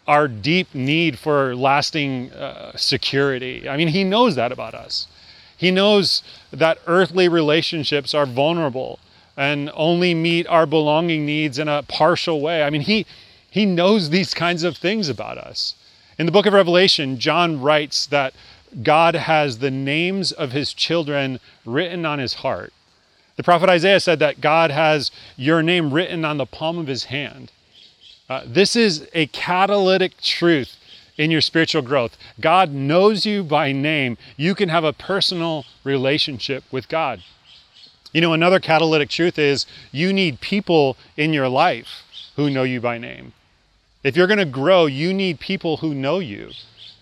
our 0.07 0.29
deep 0.29 0.75
need 0.75 1.19
for 1.19 1.55
lasting 1.55 2.33
uh, 2.33 2.76
security. 2.76 3.69
I 3.69 3.76
mean, 3.76 3.88
He 3.88 4.05
knows 4.05 4.35
that 4.37 4.52
about 4.52 4.75
us. 4.75 5.07
He 5.57 5.71
knows 5.71 6.23
that 6.52 6.79
earthly 6.87 7.29
relationships 7.29 8.14
are 8.14 8.26
vulnerable 8.26 8.99
and 9.37 9.71
only 9.75 10.12
meet 10.12 10.47
our 10.49 10.67
belonging 10.67 11.25
needs 11.25 11.59
in 11.59 11.69
a 11.69 11.85
partial 11.85 12.41
way. 12.41 12.64
I 12.64 12.71
mean, 12.71 12.83
he, 12.83 13.07
he 13.49 13.64
knows 13.64 14.11
these 14.11 14.35
kinds 14.35 14.64
of 14.64 14.76
things 14.76 15.09
about 15.09 15.38
us. 15.38 15.75
In 16.19 16.26
the 16.26 16.33
book 16.33 16.47
of 16.47 16.52
Revelation, 16.52 17.19
John 17.19 17.61
writes 17.61 18.07
that 18.07 18.35
God 18.83 19.14
has 19.14 19.59
the 19.59 19.71
names 19.71 20.33
of 20.33 20.52
his 20.52 20.75
children 20.75 21.38
written 21.64 22.05
on 22.05 22.19
his 22.19 22.35
heart. 22.35 22.73
The 23.37 23.43
prophet 23.43 23.69
Isaiah 23.69 24.01
said 24.01 24.19
that 24.19 24.41
God 24.41 24.71
has 24.71 25.11
your 25.37 25.62
name 25.62 25.93
written 25.93 26.25
on 26.25 26.37
the 26.37 26.47
palm 26.47 26.79
of 26.79 26.87
his 26.87 27.05
hand. 27.05 27.51
Uh, 28.29 28.43
this 28.47 28.77
is 28.77 29.09
a 29.15 29.27
catalytic 29.27 30.21
truth 30.21 30.77
in 31.17 31.31
your 31.31 31.41
spiritual 31.41 31.83
growth. 31.83 32.17
God 32.41 32.73
knows 32.73 33.27
you 33.27 33.43
by 33.43 33.73
name. 33.73 34.17
You 34.37 34.55
can 34.55 34.69
have 34.69 34.85
a 34.85 34.93
personal 34.93 35.65
relationship 35.85 36.65
with 36.71 36.89
God. 36.89 37.23
You 38.12 38.21
know, 38.21 38.33
another 38.33 38.61
catalytic 38.61 39.09
truth 39.09 39.39
is 39.39 39.67
you 39.91 40.12
need 40.12 40.41
people 40.41 40.97
in 41.17 41.33
your 41.33 41.49
life 41.49 42.03
who 42.37 42.51
know 42.51 42.62
you 42.62 42.81
by 42.81 42.99
name. 42.99 43.33
If 44.05 44.17
you're 44.17 44.27
going 44.27 44.39
to 44.39 44.45
grow, 44.45 44.87
you 44.87 45.15
need 45.15 45.41
people 45.41 45.79
who 45.79 45.95
know 45.95 46.19
you. 46.19 46.51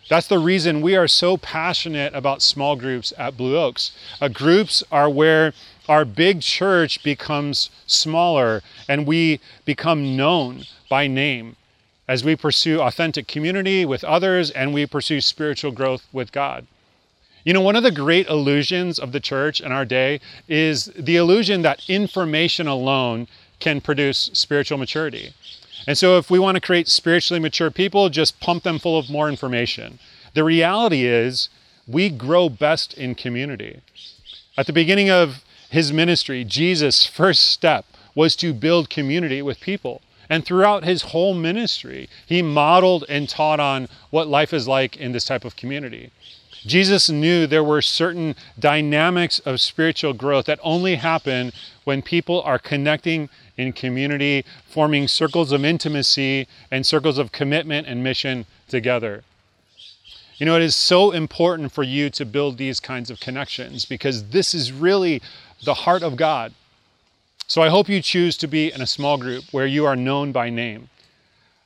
That's 0.08 0.26
the 0.26 0.38
reason 0.40 0.80
we 0.80 0.96
are 0.96 1.06
so 1.06 1.36
passionate 1.36 2.14
about 2.14 2.42
small 2.42 2.74
groups 2.74 3.12
at 3.16 3.36
Blue 3.36 3.56
Oaks. 3.56 3.92
Uh, 4.20 4.28
groups 4.28 4.82
are 4.90 5.08
where 5.08 5.52
our 5.90 6.04
big 6.04 6.40
church 6.40 7.02
becomes 7.02 7.68
smaller 7.84 8.62
and 8.88 9.08
we 9.08 9.40
become 9.64 10.16
known 10.16 10.62
by 10.88 11.08
name 11.08 11.56
as 12.06 12.22
we 12.22 12.36
pursue 12.36 12.80
authentic 12.80 13.26
community 13.26 13.84
with 13.84 14.04
others 14.04 14.52
and 14.52 14.72
we 14.72 14.86
pursue 14.86 15.20
spiritual 15.20 15.72
growth 15.72 16.06
with 16.12 16.30
God. 16.30 16.64
You 17.42 17.52
know, 17.52 17.60
one 17.60 17.74
of 17.74 17.82
the 17.82 17.90
great 17.90 18.28
illusions 18.28 19.00
of 19.00 19.10
the 19.10 19.18
church 19.18 19.60
in 19.60 19.72
our 19.72 19.84
day 19.84 20.20
is 20.46 20.84
the 20.96 21.16
illusion 21.16 21.62
that 21.62 21.82
information 21.88 22.68
alone 22.68 23.26
can 23.58 23.80
produce 23.80 24.30
spiritual 24.32 24.78
maturity. 24.78 25.34
And 25.88 25.98
so, 25.98 26.18
if 26.18 26.30
we 26.30 26.38
want 26.38 26.54
to 26.54 26.60
create 26.60 26.86
spiritually 26.86 27.40
mature 27.40 27.70
people, 27.72 28.10
just 28.10 28.38
pump 28.38 28.62
them 28.62 28.78
full 28.78 28.96
of 28.96 29.10
more 29.10 29.28
information. 29.28 29.98
The 30.34 30.44
reality 30.44 31.04
is, 31.04 31.48
we 31.88 32.10
grow 32.10 32.48
best 32.48 32.94
in 32.94 33.16
community. 33.16 33.80
At 34.56 34.66
the 34.66 34.72
beginning 34.72 35.10
of 35.10 35.42
his 35.70 35.92
ministry, 35.92 36.44
Jesus' 36.44 37.06
first 37.06 37.44
step 37.44 37.86
was 38.14 38.36
to 38.36 38.52
build 38.52 38.90
community 38.90 39.40
with 39.40 39.60
people. 39.60 40.02
And 40.28 40.44
throughout 40.44 40.84
his 40.84 41.02
whole 41.02 41.34
ministry, 41.34 42.08
he 42.26 42.42
modeled 42.42 43.04
and 43.08 43.28
taught 43.28 43.60
on 43.60 43.88
what 44.10 44.28
life 44.28 44.52
is 44.52 44.68
like 44.68 44.96
in 44.96 45.12
this 45.12 45.24
type 45.24 45.44
of 45.44 45.56
community. 45.56 46.10
Jesus 46.66 47.08
knew 47.08 47.46
there 47.46 47.64
were 47.64 47.80
certain 47.80 48.34
dynamics 48.58 49.38
of 49.40 49.60
spiritual 49.60 50.12
growth 50.12 50.46
that 50.46 50.60
only 50.62 50.96
happen 50.96 51.52
when 51.84 52.02
people 52.02 52.42
are 52.42 52.58
connecting 52.58 53.28
in 53.56 53.72
community, 53.72 54.44
forming 54.66 55.08
circles 55.08 55.52
of 55.52 55.64
intimacy 55.64 56.46
and 56.70 56.84
circles 56.84 57.18
of 57.18 57.32
commitment 57.32 57.86
and 57.86 58.04
mission 58.04 58.44
together. 58.68 59.22
You 60.36 60.46
know, 60.46 60.56
it 60.56 60.62
is 60.62 60.74
so 60.74 61.10
important 61.10 61.70
for 61.72 61.82
you 61.82 62.08
to 62.10 62.24
build 62.24 62.56
these 62.56 62.80
kinds 62.80 63.10
of 63.10 63.20
connections 63.20 63.84
because 63.84 64.28
this 64.28 64.54
is 64.54 64.72
really 64.72 65.20
the 65.64 65.74
heart 65.74 66.02
of 66.02 66.16
God. 66.16 66.52
So 67.46 67.62
I 67.62 67.68
hope 67.68 67.88
you 67.88 68.00
choose 68.00 68.36
to 68.38 68.46
be 68.46 68.72
in 68.72 68.80
a 68.80 68.86
small 68.86 69.18
group 69.18 69.44
where 69.50 69.66
you 69.66 69.84
are 69.84 69.96
known 69.96 70.32
by 70.32 70.50
name. 70.50 70.88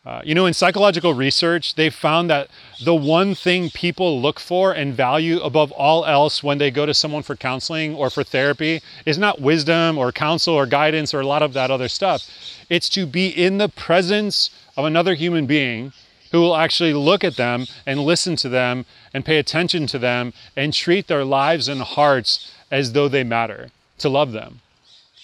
Uh, 0.06 0.20
you 0.22 0.34
know, 0.34 0.44
in 0.44 0.52
psychological 0.52 1.14
research, 1.14 1.76
they've 1.76 1.94
found 1.94 2.28
that 2.28 2.48
the 2.82 2.94
one 2.94 3.34
thing 3.34 3.70
people 3.70 4.20
look 4.20 4.38
for 4.38 4.70
and 4.72 4.92
value 4.94 5.40
above 5.40 5.72
all 5.72 6.04
else 6.04 6.42
when 6.42 6.58
they 6.58 6.70
go 6.70 6.84
to 6.84 6.92
someone 6.92 7.22
for 7.22 7.34
counseling 7.34 7.94
or 7.94 8.10
for 8.10 8.22
therapy 8.22 8.82
is 9.06 9.16
not 9.16 9.40
wisdom 9.40 9.96
or 9.96 10.12
counsel 10.12 10.54
or 10.54 10.66
guidance 10.66 11.14
or 11.14 11.20
a 11.20 11.26
lot 11.26 11.42
of 11.42 11.54
that 11.54 11.70
other 11.70 11.88
stuff. 11.88 12.28
It's 12.68 12.90
to 12.90 13.06
be 13.06 13.28
in 13.28 13.56
the 13.56 13.68
presence 13.70 14.50
of 14.76 14.84
another 14.84 15.14
human 15.14 15.46
being 15.46 15.92
who 16.32 16.40
will 16.40 16.56
actually 16.56 16.92
look 16.92 17.24
at 17.24 17.36
them 17.36 17.64
and 17.86 18.00
listen 18.00 18.36
to 18.36 18.48
them 18.48 18.84
and 19.14 19.24
pay 19.24 19.38
attention 19.38 19.86
to 19.86 19.98
them 19.98 20.34
and 20.54 20.74
treat 20.74 21.06
their 21.06 21.24
lives 21.24 21.68
and 21.68 21.80
hearts 21.80 22.52
as 22.70 22.92
though 22.92 23.08
they 23.08 23.24
matter, 23.24 23.70
to 23.98 24.08
love 24.08 24.32
them. 24.32 24.60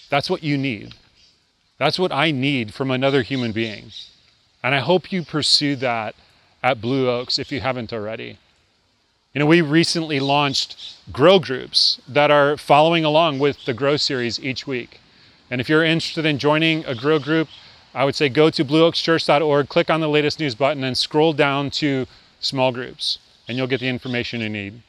That's 0.09 0.31
what 0.31 0.43
you 0.43 0.57
need. 0.59 0.95
That's 1.79 1.99
what 1.99 2.13
I 2.13 2.31
need 2.31 2.75
from 2.75 2.91
another 2.91 3.23
human 3.23 3.53
being. 3.53 3.93
And 4.63 4.75
I 4.75 4.81
hope 4.81 5.13
you 5.13 5.23
pursue 5.23 5.77
that 5.77 6.15
at 6.63 6.81
Blue 6.81 7.09
Oaks 7.09 7.39
if 7.39 7.51
you 7.51 7.61
haven't 7.61 7.93
already. 7.93 8.39
You 9.33 9.39
know, 9.39 9.47
we 9.47 9.63
recently 9.63 10.21
launched 10.21 10.97
grow 11.13 11.39
groups 11.39 12.01
that 12.09 12.31
are 12.31 12.57
following 12.57 13.05
along 13.05 13.39
with 13.39 13.65
the 13.65 13.73
grow 13.73 13.97
series 13.97 14.41
each 14.41 14.67
week. 14.67 15.01
And 15.51 15.61
if 15.61 15.69
you're 15.69 15.85
interested 15.85 16.27
in 16.27 16.39
joining 16.39 16.85
a 16.85 16.95
grow 16.95 17.19
group, 17.19 17.49
I 17.95 18.05
would 18.05 18.15
say 18.15 18.29
go 18.29 18.51
to 18.51 18.65
blueoakschurch.org, 18.65 19.69
click 19.69 19.89
on 19.89 20.01
the 20.01 20.09
latest 20.09 20.39
news 20.39 20.55
button, 20.55 20.85
and 20.85 20.99
scroll 20.99 21.33
down 21.33 21.71
to 21.73 22.07
small 22.41 22.73
groups. 22.73 23.19
and 23.49 23.59
you'll 23.59 23.67
get 23.67 23.81
the 23.81 23.89
information 23.89 24.41
you 24.41 24.49
need. 24.49 24.81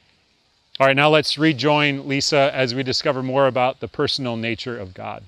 All 0.79 0.87
right, 0.87 0.95
now 0.95 1.09
let's 1.09 1.37
rejoin 1.37 2.07
Lisa 2.07 2.49
as 2.53 2.73
we 2.73 2.81
discover 2.81 3.21
more 3.21 3.47
about 3.47 3.81
the 3.81 3.87
personal 3.87 4.37
nature 4.37 4.79
of 4.79 4.93
God. 4.93 5.23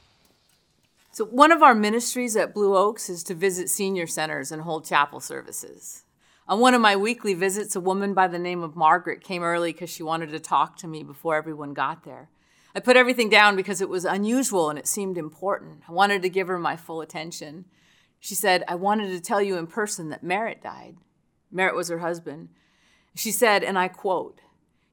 So, 1.12 1.26
one 1.26 1.52
of 1.52 1.62
our 1.62 1.76
ministries 1.76 2.36
at 2.36 2.56
Blue 2.56 2.76
Oaks 2.76 3.08
is 3.10 3.22
to 3.24 3.36
visit 3.36 3.70
senior 3.70 4.08
centers 4.08 4.52
and 4.52 4.64
hold 4.64 4.86
chapel 4.86 5.20
services. 5.20 6.04
On 6.48 6.60
one 6.60 6.74
of 6.74 6.82
my 6.82 6.96
weekly 6.96 7.34
visits, 7.34 7.76
a 7.76 7.80
woman 7.80 8.14
by 8.14 8.28
the 8.28 8.40
name 8.40 8.64
of 8.64 8.76
Margaret 8.76 9.24
came 9.24 9.44
early 9.44 9.72
because 9.72 9.90
she 9.90 10.02
wanted 10.02 10.32
to 10.32 10.40
talk 10.40 10.76
to 10.78 10.88
me 10.88 11.04
before 11.04 11.36
everyone 11.36 11.74
got 11.74 12.04
there. 12.04 12.30
I 12.74 12.80
put 12.80 12.98
everything 12.98 13.30
down 13.30 13.56
because 13.56 13.80
it 13.80 13.90
was 13.90 14.06
unusual 14.06 14.70
and 14.70 14.80
it 14.80 14.88
seemed 14.88 15.18
important. 15.18 15.84
I 15.88 15.92
wanted 15.92 16.22
to 16.24 16.30
give 16.30 16.48
her 16.48 16.58
my 16.58 16.76
full 16.76 17.02
attention. 17.02 17.66
She 18.20 18.34
said, 18.34 18.64
I 18.68 18.76
wanted 18.76 19.10
to 19.10 19.22
tell 19.22 19.42
you 19.42 19.58
in 19.58 19.68
person 19.68 20.10
that 20.10 20.24
Merritt 20.24 20.64
died. 20.64 20.96
Merritt 21.52 21.76
was 21.76 21.90
her 21.90 22.00
husband. 22.00 22.50
She 23.16 23.32
said, 23.32 23.64
and 23.64 23.78
I 23.78 23.88
quote, 23.88 24.40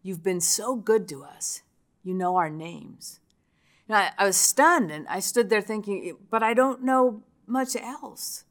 You've 0.03 0.23
been 0.23 0.41
so 0.41 0.77
good 0.77 1.09
to 1.09 1.25
us. 1.25 1.63
You 2.03 2.15
know 2.15 2.37
our 2.37 2.51
names. 2.51 3.21
And 3.89 3.97
I, 3.97 4.13
I 4.17 4.25
was 4.25 4.37
stunned 4.37 4.91
and 4.91 5.07
I 5.09 5.21
stood 5.21 5.51
there 5.51 5.61
thinking, 5.61 6.17
but 6.31 6.43
I 6.43 6.55
don't 6.55 6.83
know 6.83 7.23
much 7.47 7.77
else. 7.77 8.45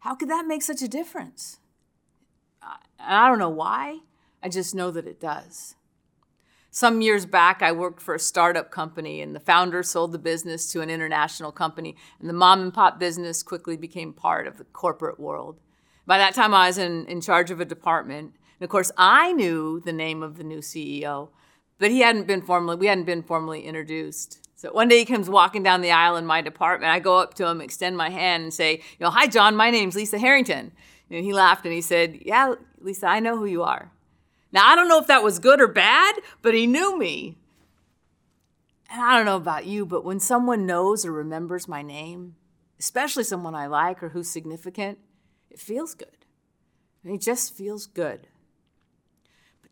How 0.00 0.14
could 0.14 0.28
that 0.30 0.46
make 0.46 0.62
such 0.62 0.82
a 0.82 0.88
difference? 0.88 1.58
I, 2.62 2.76
I 2.98 3.28
don't 3.28 3.38
know 3.38 3.48
why. 3.48 4.00
I 4.42 4.48
just 4.48 4.74
know 4.74 4.90
that 4.90 5.06
it 5.06 5.20
does. 5.20 5.76
Some 6.72 7.00
years 7.00 7.26
back, 7.26 7.62
I 7.62 7.72
worked 7.72 8.00
for 8.00 8.14
a 8.14 8.20
startup 8.20 8.70
company, 8.70 9.20
and 9.20 9.34
the 9.34 9.40
founder 9.40 9.82
sold 9.82 10.12
the 10.12 10.18
business 10.18 10.70
to 10.70 10.80
an 10.80 10.88
international 10.88 11.50
company, 11.50 11.96
and 12.20 12.28
the 12.28 12.34
mom 12.34 12.60
and 12.60 12.72
pop 12.72 13.00
business 13.00 13.42
quickly 13.42 13.76
became 13.76 14.12
part 14.12 14.46
of 14.46 14.56
the 14.56 14.64
corporate 14.64 15.18
world. 15.18 15.58
By 16.06 16.18
that 16.18 16.34
time, 16.34 16.54
I 16.54 16.68
was 16.68 16.78
in, 16.78 17.06
in 17.06 17.20
charge 17.20 17.50
of 17.50 17.60
a 17.60 17.64
department. 17.64 18.34
And 18.60 18.64
of 18.66 18.70
course, 18.70 18.92
I 18.96 19.32
knew 19.32 19.80
the 19.80 19.92
name 19.92 20.22
of 20.22 20.36
the 20.36 20.44
new 20.44 20.58
CEO, 20.58 21.30
but 21.78 21.90
he 21.90 22.00
hadn't 22.00 22.26
been 22.26 22.42
formally, 22.42 22.76
we 22.76 22.86
hadn't 22.86 23.04
been 23.04 23.22
formally 23.22 23.62
introduced. 23.62 24.46
So 24.54 24.70
one 24.70 24.88
day 24.88 24.98
he 24.98 25.04
comes 25.06 25.30
walking 25.30 25.62
down 25.62 25.80
the 25.80 25.90
aisle 25.90 26.16
in 26.16 26.26
my 26.26 26.42
department. 26.42 26.92
I 26.92 26.98
go 26.98 27.16
up 27.16 27.32
to 27.34 27.46
him, 27.46 27.62
extend 27.62 27.96
my 27.96 28.10
hand, 28.10 28.42
and 28.42 28.52
say, 28.52 28.74
you 28.74 29.00
know, 29.00 29.08
hi, 29.08 29.26
John, 29.26 29.56
my 29.56 29.70
name's 29.70 29.96
Lisa 29.96 30.18
Harrington. 30.18 30.72
And 31.10 31.24
he 31.24 31.32
laughed 31.32 31.64
and 31.64 31.72
he 31.72 31.80
said, 31.80 32.20
yeah, 32.20 32.54
Lisa, 32.78 33.06
I 33.06 33.20
know 33.20 33.38
who 33.38 33.46
you 33.46 33.62
are. 33.62 33.90
Now, 34.52 34.66
I 34.66 34.76
don't 34.76 34.88
know 34.88 35.00
if 35.00 35.06
that 35.06 35.22
was 35.22 35.38
good 35.38 35.62
or 35.62 35.66
bad, 35.68 36.16
but 36.42 36.52
he 36.52 36.66
knew 36.66 36.98
me. 36.98 37.38
And 38.90 39.00
I 39.00 39.16
don't 39.16 39.24
know 39.24 39.36
about 39.36 39.64
you, 39.64 39.86
but 39.86 40.04
when 40.04 40.20
someone 40.20 40.66
knows 40.66 41.06
or 41.06 41.12
remembers 41.12 41.66
my 41.66 41.80
name, 41.80 42.36
especially 42.78 43.24
someone 43.24 43.54
I 43.54 43.66
like 43.66 44.02
or 44.02 44.10
who's 44.10 44.28
significant, 44.28 44.98
it 45.48 45.58
feels 45.58 45.94
good. 45.94 46.26
it 47.04 47.20
just 47.22 47.54
feels 47.56 47.86
good. 47.86 48.26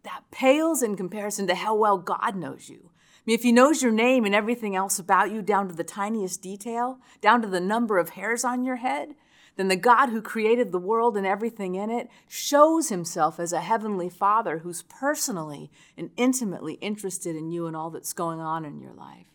But 0.02 0.11
that 0.11 0.31
pales 0.31 0.83
in 0.83 0.97
comparison 0.97 1.47
to 1.47 1.55
how 1.55 1.75
well 1.75 1.99
God 1.99 2.37
knows 2.37 2.69
you. 2.69 2.90
I 2.90 3.21
mean, 3.26 3.35
if 3.35 3.43
He 3.43 3.52
knows 3.52 3.83
your 3.83 3.93
name 3.93 4.25
and 4.25 4.35
everything 4.35 4.75
else 4.75 4.99
about 4.99 5.31
you 5.31 5.43
down 5.43 5.69
to 5.69 5.75
the 5.75 5.85
tiniest 5.85 6.43
detail, 6.43 6.99
down 7.21 7.43
to 7.43 7.49
the 7.49 7.61
number 7.61 7.99
of 7.99 8.11
hairs 8.11 8.45
on 8.45 8.64
your 8.64 8.76
head, 8.76 9.14
then 9.57 9.69
the 9.69 9.76
God 9.76 10.11
who 10.11 10.23
created 10.23 10.71
the 10.71 10.78
world 10.78 11.17
and 11.17 11.26
everything 11.26 11.75
in 11.75 11.90
it 11.90 12.09
shows 12.28 12.90
himself 12.90 13.40
as 13.40 13.52
a 13.52 13.61
heavenly 13.61 14.09
father 14.09 14.59
who's 14.59 14.83
personally 14.83 15.69
and 15.97 16.11
intimately 16.17 16.75
interested 16.75 17.35
in 17.35 17.50
you 17.50 17.67
and 17.67 17.75
all 17.75 17.90
that's 17.90 18.12
going 18.12 18.38
on 18.38 18.64
in 18.64 18.78
your 18.78 18.93
life. 18.93 19.26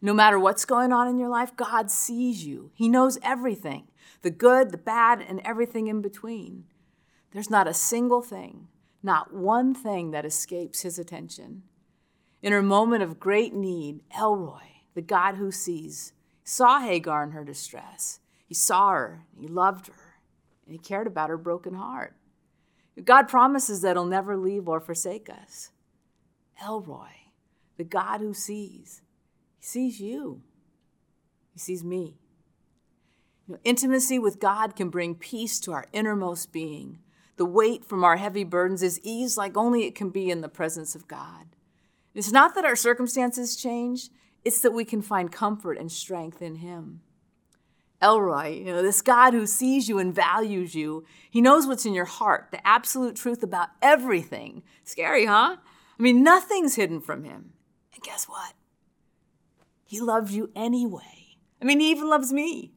No 0.00 0.14
matter 0.14 0.38
what's 0.38 0.64
going 0.64 0.92
on 0.92 1.08
in 1.08 1.18
your 1.18 1.28
life, 1.28 1.56
God 1.56 1.90
sees 1.90 2.46
you. 2.46 2.70
He 2.74 2.88
knows 2.88 3.18
everything 3.22 3.88
the 4.22 4.30
good, 4.30 4.70
the 4.70 4.78
bad, 4.78 5.20
and 5.20 5.40
everything 5.44 5.86
in 5.86 6.02
between. 6.02 6.64
There's 7.32 7.50
not 7.50 7.68
a 7.68 7.74
single 7.74 8.22
thing, 8.22 8.68
not 9.02 9.32
one 9.32 9.74
thing 9.74 10.10
that 10.10 10.24
escapes 10.24 10.82
his 10.82 10.98
attention. 10.98 11.62
In 12.42 12.52
her 12.52 12.62
moment 12.62 13.02
of 13.02 13.20
great 13.20 13.54
need, 13.54 14.02
El 14.16 14.36
Roi, 14.36 14.82
the 14.94 15.02
God 15.02 15.36
who 15.36 15.50
sees, 15.50 16.12
saw 16.44 16.80
Hagar 16.80 17.24
in 17.24 17.32
her 17.32 17.44
distress. 17.44 18.20
He 18.46 18.54
saw 18.54 18.90
her, 18.90 19.26
he 19.38 19.46
loved 19.46 19.88
her, 19.88 20.14
and 20.64 20.72
he 20.72 20.78
cared 20.78 21.06
about 21.06 21.30
her 21.30 21.36
broken 21.36 21.74
heart. 21.74 22.14
God 23.04 23.28
promises 23.28 23.82
that 23.82 23.96
he'll 23.96 24.06
never 24.06 24.36
leave 24.36 24.68
or 24.68 24.80
forsake 24.80 25.28
us. 25.28 25.70
El 26.60 26.80
Roi, 26.80 27.10
the 27.76 27.84
God 27.84 28.20
who 28.20 28.34
sees, 28.34 29.02
he 29.58 29.66
sees 29.66 30.00
you. 30.00 30.42
He 31.52 31.58
sees 31.58 31.84
me. 31.84 32.18
You 33.46 33.54
know, 33.54 33.60
intimacy 33.64 34.18
with 34.18 34.40
God 34.40 34.74
can 34.74 34.90
bring 34.90 35.14
peace 35.14 35.60
to 35.60 35.72
our 35.72 35.86
innermost 35.92 36.52
being. 36.52 36.98
The 37.38 37.46
weight 37.46 37.84
from 37.84 38.02
our 38.02 38.16
heavy 38.16 38.42
burdens 38.42 38.82
is 38.82 39.00
eased 39.04 39.36
like 39.36 39.56
only 39.56 39.84
it 39.84 39.94
can 39.94 40.10
be 40.10 40.28
in 40.28 40.40
the 40.40 40.48
presence 40.48 40.96
of 40.96 41.06
God. 41.06 41.46
It's 42.12 42.32
not 42.32 42.56
that 42.56 42.64
our 42.64 42.74
circumstances 42.74 43.56
change, 43.56 44.10
it's 44.44 44.60
that 44.60 44.72
we 44.72 44.84
can 44.84 45.02
find 45.02 45.30
comfort 45.30 45.78
and 45.78 45.90
strength 45.90 46.42
in 46.42 46.56
Him. 46.56 47.00
El 48.02 48.20
Roi, 48.20 48.60
you 48.64 48.72
know, 48.72 48.82
this 48.82 49.02
God 49.02 49.34
who 49.34 49.46
sees 49.46 49.88
you 49.88 49.98
and 50.00 50.12
values 50.12 50.74
you. 50.74 51.04
He 51.30 51.40
knows 51.40 51.66
what's 51.66 51.86
in 51.86 51.94
your 51.94 52.04
heart, 52.04 52.48
the 52.50 52.66
absolute 52.66 53.14
truth 53.14 53.44
about 53.44 53.68
everything. 53.80 54.64
Scary, 54.82 55.26
huh? 55.26 55.56
I 55.98 56.02
mean, 56.02 56.24
nothing's 56.24 56.74
hidden 56.74 57.00
from 57.00 57.22
him. 57.22 57.52
And 57.94 58.02
guess 58.02 58.24
what? 58.24 58.54
He 59.84 60.00
loves 60.00 60.34
you 60.34 60.50
anyway. 60.56 61.36
I 61.62 61.64
mean, 61.64 61.78
he 61.78 61.90
even 61.90 62.08
loves 62.08 62.32
me. 62.32 62.72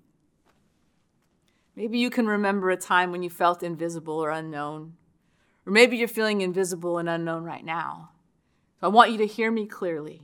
Maybe 1.75 1.97
you 1.97 2.10
can 2.10 2.27
remember 2.27 2.69
a 2.69 2.77
time 2.77 3.12
when 3.12 3.23
you 3.23 3.29
felt 3.29 3.63
invisible 3.63 4.19
or 4.19 4.29
unknown. 4.29 4.93
Or 5.65 5.71
maybe 5.71 5.97
you're 5.97 6.07
feeling 6.07 6.41
invisible 6.41 6.97
and 6.97 7.07
unknown 7.07 7.43
right 7.43 7.63
now. 7.63 8.12
So 8.79 8.88
I 8.88 8.89
want 8.89 9.12
you 9.12 9.17
to 9.19 9.27
hear 9.27 9.51
me 9.51 9.65
clearly. 9.65 10.23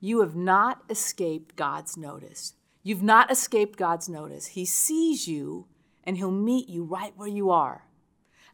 You 0.00 0.20
have 0.20 0.36
not 0.36 0.82
escaped 0.88 1.56
God's 1.56 1.96
notice. 1.96 2.54
You've 2.82 3.02
not 3.02 3.30
escaped 3.30 3.76
God's 3.76 4.08
notice. 4.08 4.46
He 4.48 4.64
sees 4.64 5.26
you 5.26 5.66
and 6.04 6.16
He'll 6.16 6.30
meet 6.30 6.68
you 6.68 6.84
right 6.84 7.12
where 7.16 7.28
you 7.28 7.50
are. 7.50 7.84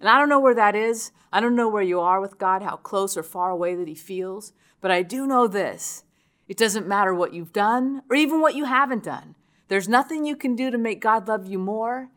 And 0.01 0.09
I 0.09 0.19
don't 0.19 0.29
know 0.29 0.41
where 0.41 0.55
that 0.55 0.75
is. 0.75 1.13
I 1.33 1.41
don't 1.41 1.55
know 1.55 1.69
where 1.69 1.83
you 1.83 2.01
are 2.01 2.21
with 2.21 2.39
God, 2.39 2.63
how 2.63 2.77
close 2.77 3.17
or 3.17 3.23
far 3.23 3.51
away 3.51 3.75
that 3.75 3.89
He 3.89 3.95
feels. 3.95 4.53
But 4.81 4.91
I 4.91 5.03
do 5.03 5.27
know 5.27 5.47
this 5.47 6.05
it 6.49 6.57
doesn't 6.57 6.87
matter 6.87 7.15
what 7.15 7.33
you've 7.33 7.53
done 7.53 8.03
or 8.11 8.17
even 8.17 8.41
what 8.41 8.55
you 8.55 8.65
haven't 8.65 9.05
done. 9.05 9.35
There's 9.69 9.89
nothing 9.89 10.25
you 10.25 10.37
can 10.37 10.55
do 10.55 10.71
to 10.71 10.79
make 10.79 11.01
God 11.01 11.27
love 11.29 11.47
you 11.47 11.59
more, 11.59 12.11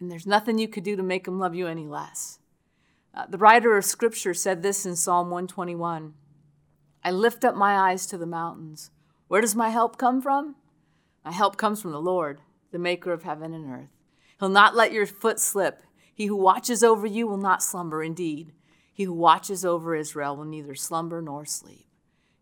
and 0.00 0.10
there's 0.10 0.26
nothing 0.26 0.58
you 0.58 0.68
could 0.68 0.84
do 0.84 0.96
to 0.96 1.02
make 1.02 1.26
Him 1.26 1.38
love 1.38 1.54
you 1.54 1.66
any 1.66 1.86
less. 1.86 2.38
Uh, 3.14 3.26
the 3.26 3.38
writer 3.38 3.76
of 3.76 3.84
Scripture 3.84 4.34
said 4.34 4.62
this 4.62 4.84
in 4.84 4.96
Psalm 4.96 5.30
121 5.30 6.14
I 7.04 7.10
lift 7.10 7.44
up 7.44 7.54
my 7.54 7.90
eyes 7.90 8.06
to 8.06 8.18
the 8.18 8.26
mountains. 8.26 8.90
Where 9.28 9.40
does 9.40 9.54
my 9.54 9.68
help 9.68 9.98
come 9.98 10.20
from? 10.20 10.56
My 11.24 11.32
help 11.32 11.56
comes 11.56 11.80
from 11.80 11.92
the 11.92 12.00
Lord, 12.00 12.40
the 12.72 12.78
maker 12.78 13.12
of 13.12 13.22
heaven 13.22 13.54
and 13.54 13.70
earth. 13.70 13.90
He'll 14.40 14.48
not 14.48 14.74
let 14.74 14.92
your 14.92 15.06
foot 15.06 15.38
slip. 15.38 15.82
He 16.14 16.26
who 16.26 16.36
watches 16.36 16.82
over 16.82 17.06
you 17.06 17.26
will 17.26 17.36
not 17.36 17.62
slumber. 17.62 18.02
Indeed, 18.02 18.52
he 18.92 19.04
who 19.04 19.12
watches 19.12 19.64
over 19.64 19.94
Israel 19.94 20.36
will 20.36 20.44
neither 20.44 20.74
slumber 20.74 21.20
nor 21.20 21.44
sleep. 21.44 21.86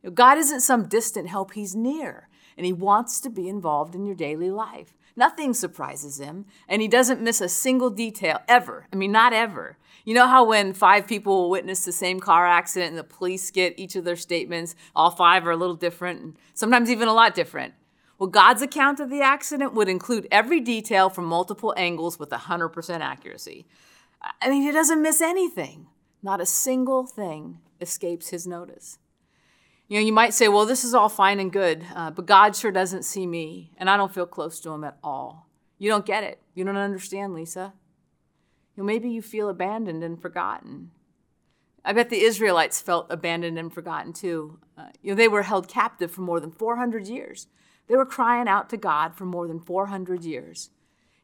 You 0.03 0.11
know, 0.11 0.15
God 0.15 0.39
isn't 0.39 0.61
some 0.61 0.89
distant 0.89 1.29
help, 1.29 1.53
He's 1.53 1.75
near, 1.75 2.29
and 2.57 2.67
He 2.67 2.73
wants 2.73 3.21
to 3.21 3.31
be 3.31 3.49
involved 3.49 3.95
in 3.95 4.07
your 4.07 4.17
daily 4.17 4.51
life. 4.51 4.95
Nothing 5.15 5.55
surprises 5.55 6.19
Him, 6.19 6.47
and 6.69 6.83
He 6.83 6.89
doesn't 6.89 7.21
miss 7.21 7.41
a 7.41 7.49
single 7.49 7.91
detail 7.91 8.41
ever. 8.49 8.87
I 8.93 8.97
mean, 8.97 9.13
not 9.13 9.33
ever. 9.33 9.77
You 10.05 10.15
know 10.15 10.27
how 10.27 10.45
when 10.45 10.73
five 10.73 11.07
people 11.07 11.49
witness 11.49 11.85
the 11.85 11.93
same 11.93 12.19
car 12.19 12.47
accident 12.47 12.91
and 12.91 12.99
the 12.99 13.05
police 13.05 13.51
get 13.51 13.79
each 13.79 13.95
of 13.95 14.05
their 14.05 14.17
statements, 14.17 14.75
all 14.97 15.11
five 15.11 15.47
are 15.47 15.53
a 15.53 15.57
little 15.57 15.77
different, 15.77 16.21
and 16.21 16.37
sometimes 16.55 16.91
even 16.91 17.09
a 17.09 17.15
lot 17.15 17.35
different. 17.35 17.75
Well, 18.19 18.29
God's 18.29 18.63
account 18.63 19.01
of 19.01 19.11
the 19.11 19.21
accident 19.21 19.75
would 19.75 19.89
include 19.89 20.29
every 20.31 20.61
detail 20.61 21.11
from 21.11 21.25
multiple 21.25 21.75
angles 21.77 22.19
with 22.19 22.31
100% 22.31 23.01
accuracy. 23.01 23.67
I 24.41 24.49
mean, 24.49 24.63
he 24.63 24.71
doesn't 24.71 25.03
miss 25.03 25.21
anything. 25.21 25.89
Not 26.23 26.41
a 26.41 26.47
single 26.47 27.05
thing 27.05 27.59
escapes 27.81 28.29
his 28.29 28.47
notice. 28.47 28.99
You 29.89 29.99
know, 29.99 30.07
you 30.07 30.13
might 30.13 30.33
say, 30.33 30.49
well, 30.49 30.65
this 30.65 30.85
is 30.85 30.95
all 30.95 31.09
fine 31.09 31.39
and 31.39 31.53
good, 31.53 31.85
uh, 31.95 32.11
but 32.11 32.27
God 32.27 32.57
sure 32.57 32.73
doesn't 32.73 33.05
see 33.05 33.27
me, 33.27 33.73
and 33.77 33.91
I 33.91 33.97
don't 33.97 34.15
feel 34.15 34.27
close 34.27 34.59
to 34.61 34.71
him 34.71 34.85
at 34.85 34.97
all. 35.03 35.49
You 35.79 35.91
don't 35.91 36.07
get 36.07 36.25
it. 36.25 36.41
You 36.55 36.65
don't 36.65 36.77
understand, 36.77 37.35
Lisa. 37.35 37.75
You 38.75 38.83
know, 38.83 38.87
maybe 38.87 39.11
you 39.11 39.21
feel 39.21 39.49
abandoned 39.49 40.03
and 40.03 40.21
forgotten. 40.21 40.93
I 41.85 41.93
bet 41.93 42.11
the 42.11 42.23
Israelites 42.23 42.81
felt 42.81 43.07
abandoned 43.11 43.59
and 43.59 43.73
forgotten 43.73 44.13
too. 44.13 44.59
Uh, 44.79 44.87
you 45.03 45.11
know, 45.11 45.17
they 45.17 45.29
were 45.29 45.43
held 45.43 45.69
captive 45.69 46.11
for 46.11 46.23
more 46.23 46.41
than 46.41 46.53
400 46.53 47.07
years. 47.09 47.49
They 47.89 47.97
were 47.97 48.07
crying 48.07 48.49
out 48.49 48.71
to 48.71 48.77
God 48.77 49.15
for 49.17 49.27
more 49.27 49.49
than 49.49 49.61
400 49.61 50.25
years. 50.25 50.71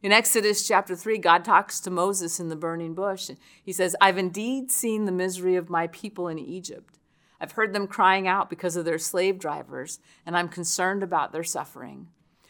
In 0.01 0.11
Exodus 0.11 0.67
chapter 0.67 0.95
3, 0.95 1.17
God 1.17 1.43
talks 1.43 1.79
to 1.81 1.89
Moses 1.89 2.39
in 2.39 2.49
the 2.49 2.55
burning 2.55 2.93
bush. 2.93 3.29
And 3.29 3.37
he 3.63 3.71
says, 3.73 3.95
I've 3.99 4.17
indeed 4.17 4.71
seen 4.71 5.05
the 5.05 5.11
misery 5.11 5.55
of 5.55 5.69
my 5.69 5.87
people 5.87 6.27
in 6.27 6.39
Egypt. 6.39 6.98
I've 7.41 7.53
heard 7.53 7.73
them 7.73 7.87
crying 7.87 8.27
out 8.27 8.49
because 8.49 8.75
of 8.75 8.85
their 8.85 8.97
slave 8.97 9.39
drivers, 9.39 9.99
and 10.25 10.35
I'm 10.35 10.49
concerned 10.49 11.03
about 11.03 11.31
their 11.31 11.43
suffering. 11.43 12.07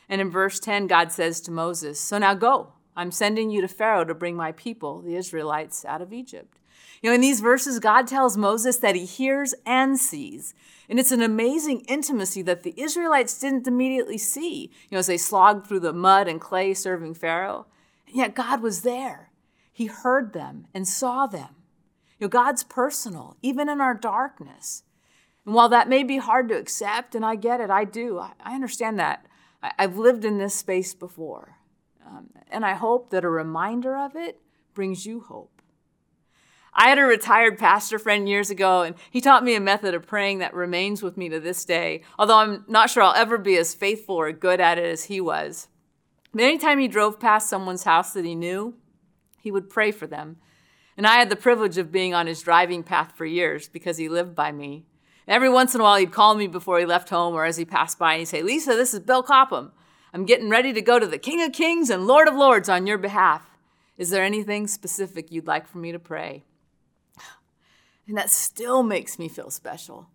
And 0.08 0.20
in 0.20 0.32
verse 0.32 0.60
10, 0.60 0.88
God 0.88 1.12
says 1.12 1.40
to 1.42 1.52
Moses, 1.52 2.00
So 2.00 2.18
now 2.18 2.34
go. 2.34 2.74
I'm 2.96 3.12
sending 3.12 3.50
you 3.52 3.62
to 3.62 3.68
Pharaoh 3.68 4.04
to 4.04 4.14
bring 4.14 4.36
my 4.36 4.52
people, 4.52 5.02
the 5.02 5.16
Israelites, 5.16 5.86
out 5.86 6.02
of 6.02 6.12
Egypt. 6.12 6.60
You 7.02 7.10
know, 7.10 7.16
in 7.16 7.22
these 7.22 7.40
verses, 7.40 7.80
God 7.80 8.08
tells 8.08 8.36
Moses 8.36 8.78
that 8.78 8.96
he 8.96 9.06
hears 9.06 9.54
and 9.66 9.98
sees. 9.98 10.54
And 10.90 11.00
it's 11.00 11.12
an 11.12 11.22
amazing 11.22 11.82
intimacy 11.82 12.42
that 12.42 12.64
the 12.64 12.74
Israelites 12.76 13.40
didn't 13.40 13.68
immediately 13.68 14.18
see, 14.18 14.64
you 14.64 14.96
know, 14.96 14.98
as 14.98 15.08
they 15.08 15.18
slogged 15.18 15.68
through 15.68 15.80
the 15.82 15.94
mud 15.94 16.28
and 16.28 16.42
clay 16.42 16.74
serving 16.74 17.14
Pharaoh. 17.14 17.68
And 18.08 18.18
yet 18.18 18.36
God 18.36 18.62
was 18.62 18.82
there. 18.82 19.30
He 19.72 19.86
heard 19.86 20.34
them 20.34 20.68
and 20.74 20.88
saw 20.88 21.26
them. 21.26 21.56
You 22.20 22.26
know, 22.26 22.30
God's 22.30 22.64
personal, 22.64 23.38
even 23.42 23.70
in 23.70 23.80
our 23.80 23.94
darkness. 23.94 24.84
And 25.46 25.56
while 25.56 25.70
that 25.70 25.90
may 25.90 26.04
be 26.04 26.18
hard 26.18 26.50
to 26.50 26.58
accept, 26.58 27.16
and 27.16 27.26
I 27.26 27.36
get 27.36 27.62
it, 27.62 27.70
I 27.70 27.86
do, 27.86 28.20
I, 28.20 28.34
understand 28.54 29.00
that. 29.00 29.26
I, 29.64 29.72
have 29.80 29.98
lived 29.98 30.26
in 30.26 30.38
this 30.38 30.54
space 30.54 30.94
before. 30.94 31.58
Um, 32.06 32.30
and 32.50 32.66
I 32.66 32.74
hope 32.74 33.10
that 33.12 33.24
a 33.24 33.30
reminder 33.30 33.98
of 33.98 34.16
it 34.16 34.40
brings 34.74 35.06
you 35.06 35.22
hope. 35.22 35.62
I 36.74 36.90
had 36.90 37.00
a 37.00 37.04
retired 37.04 37.58
pastor 37.58 37.98
friend 37.98 38.30
years 38.30 38.50
ago, 38.50 38.84
and 38.84 38.96
he 39.10 39.22
taught 39.22 39.44
me 39.44 39.56
a 39.56 39.60
method 39.60 39.94
of 39.94 40.08
praying 40.08 40.40
that 40.40 40.54
remains 40.54 41.02
with 41.02 41.18
me 41.18 41.30
to 41.30 41.40
this 41.40 41.66
day, 41.66 42.04
although 42.18 42.38
I'm 42.38 42.64
not 42.68 42.90
sure 42.90 43.04
I'll 43.04 43.16
ever 43.16 43.38
be 43.38 43.58
as 43.58 43.74
faithful 43.74 44.16
or 44.16 44.32
good 44.32 44.62
at 44.62 44.78
it 44.78 44.86
as 44.86 45.06
he 45.06 45.20
was. 45.20 45.68
But 46.34 46.44
anytime 46.44 46.80
he 46.80 46.88
drove 46.88 47.20
past 47.20 47.50
someone's 47.50 47.84
house 47.84 48.14
that 48.14 48.26
he 48.26 48.36
knew, 48.36 48.76
he 49.42 49.52
would 49.52 49.70
pray 49.70 49.92
for 49.92 50.06
them. 50.06 50.38
And 51.00 51.08
I 51.08 51.16
had 51.16 51.30
the 51.30 51.38
privilege 51.38 51.78
of 51.78 51.94
being 51.94 52.14
on 52.14 52.28
his 52.28 52.42
driving 52.42 52.84
path 52.84 53.14
for 53.16 53.26
years 53.26 53.70
because 53.70 53.96
he 53.96 54.10
lived 54.10 54.36
by 54.36 54.52
me. 54.52 54.86
Every 55.30 55.48
once 55.48 55.74
in 55.74 55.80
a 55.80 55.84
while, 55.86 55.96
he'd 55.96 56.12
call 56.12 56.36
me 56.36 56.46
before 56.46 56.78
he 56.78 56.86
left 56.86 57.08
home 57.08 57.34
or 57.36 57.46
as 57.46 57.56
he 57.56 57.64
passed 57.64 57.98
by, 57.98 58.12
and 58.12 58.20
he'd 58.20 58.26
say, 58.26 58.44
Lisa, 58.44 58.72
this 58.72 58.94
is 58.94 59.00
Bill 59.00 59.24
Copham. 59.24 59.72
I'm 60.14 60.26
getting 60.26 60.50
ready 60.50 60.74
to 60.74 60.82
go 60.82 61.00
to 61.00 61.08
the 61.08 61.18
King 61.18 61.42
of 61.42 61.54
Kings 61.54 61.90
and 61.90 62.06
Lord 62.06 62.28
of 62.28 62.34
Lords 62.34 62.68
on 62.68 62.86
your 62.86 62.98
behalf. 62.98 63.50
Is 63.98 64.10
there 64.10 64.26
anything 64.26 64.68
specific 64.68 65.32
you'd 65.32 65.48
like 65.48 65.70
for 65.70 65.78
me 65.78 65.94
to 65.94 66.00
pray? 66.00 66.44
And 68.06 68.18
that 68.18 68.30
still 68.30 68.84
makes 68.84 69.18
me 69.18 69.30
feel 69.30 69.52
special. 69.52 70.10